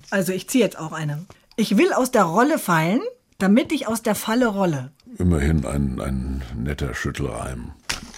[0.09, 1.25] also ich ziehe jetzt auch eine.
[1.55, 3.01] Ich will aus der Rolle fallen,
[3.37, 4.91] damit ich aus der Falle rolle.
[5.19, 7.73] Immerhin ein, ein netter Schüttelreim.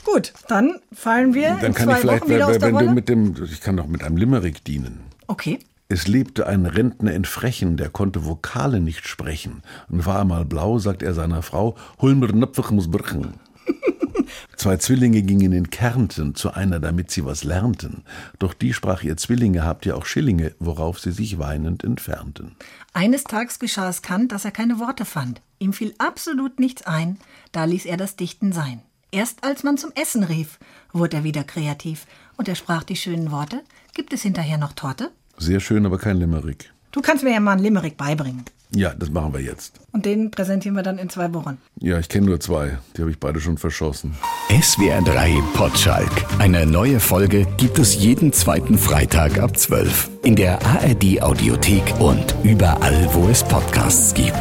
[0.06, 3.62] Gut, dann fallen wir Dann in kann ich vielleicht, wenn, wenn du mit dem, ich
[3.62, 5.02] kann doch mit einem Limerick dienen.
[5.28, 5.60] okay.
[5.92, 9.62] Es lebte ein Rentner in Frechen, der konnte Vokale nicht sprechen.
[9.90, 13.34] Und war einmal blau, sagt er seiner Frau, hol mir Nöpfich muss brechen.
[14.56, 18.04] Zwei Zwillinge gingen in Kärnten zu einer, damit sie was lernten.
[18.40, 22.56] Doch die sprach ihr Zwillinge, habt ihr auch Schillinge, worauf sie sich weinend entfernten.
[22.94, 25.42] Eines Tages geschah es Kant, dass er keine Worte fand.
[25.60, 27.18] Ihm fiel absolut nichts ein,
[27.52, 28.82] da ließ er das Dichten sein.
[29.12, 30.58] Erst als man zum Essen rief,
[30.94, 32.08] wurde er wieder kreativ
[32.38, 33.62] und er sprach die schönen Worte.
[33.94, 35.12] Gibt es hinterher noch Torte?
[35.38, 36.72] Sehr schön, aber kein Limerick.
[36.92, 38.46] Du kannst mir ja mal einen Limerick beibringen.
[38.74, 39.82] Ja, das machen wir jetzt.
[39.92, 41.58] Und den präsentieren wir dann in zwei Wochen.
[41.78, 42.78] Ja, ich kenne nur zwei.
[42.96, 44.16] Die habe ich beide schon verschossen.
[44.50, 46.12] SWR 3 Potschalk.
[46.40, 50.10] Eine neue Folge gibt es jeden zweiten Freitag ab 12.
[50.24, 54.40] In der ARD Audiothek und überall, wo es Podcasts gibt.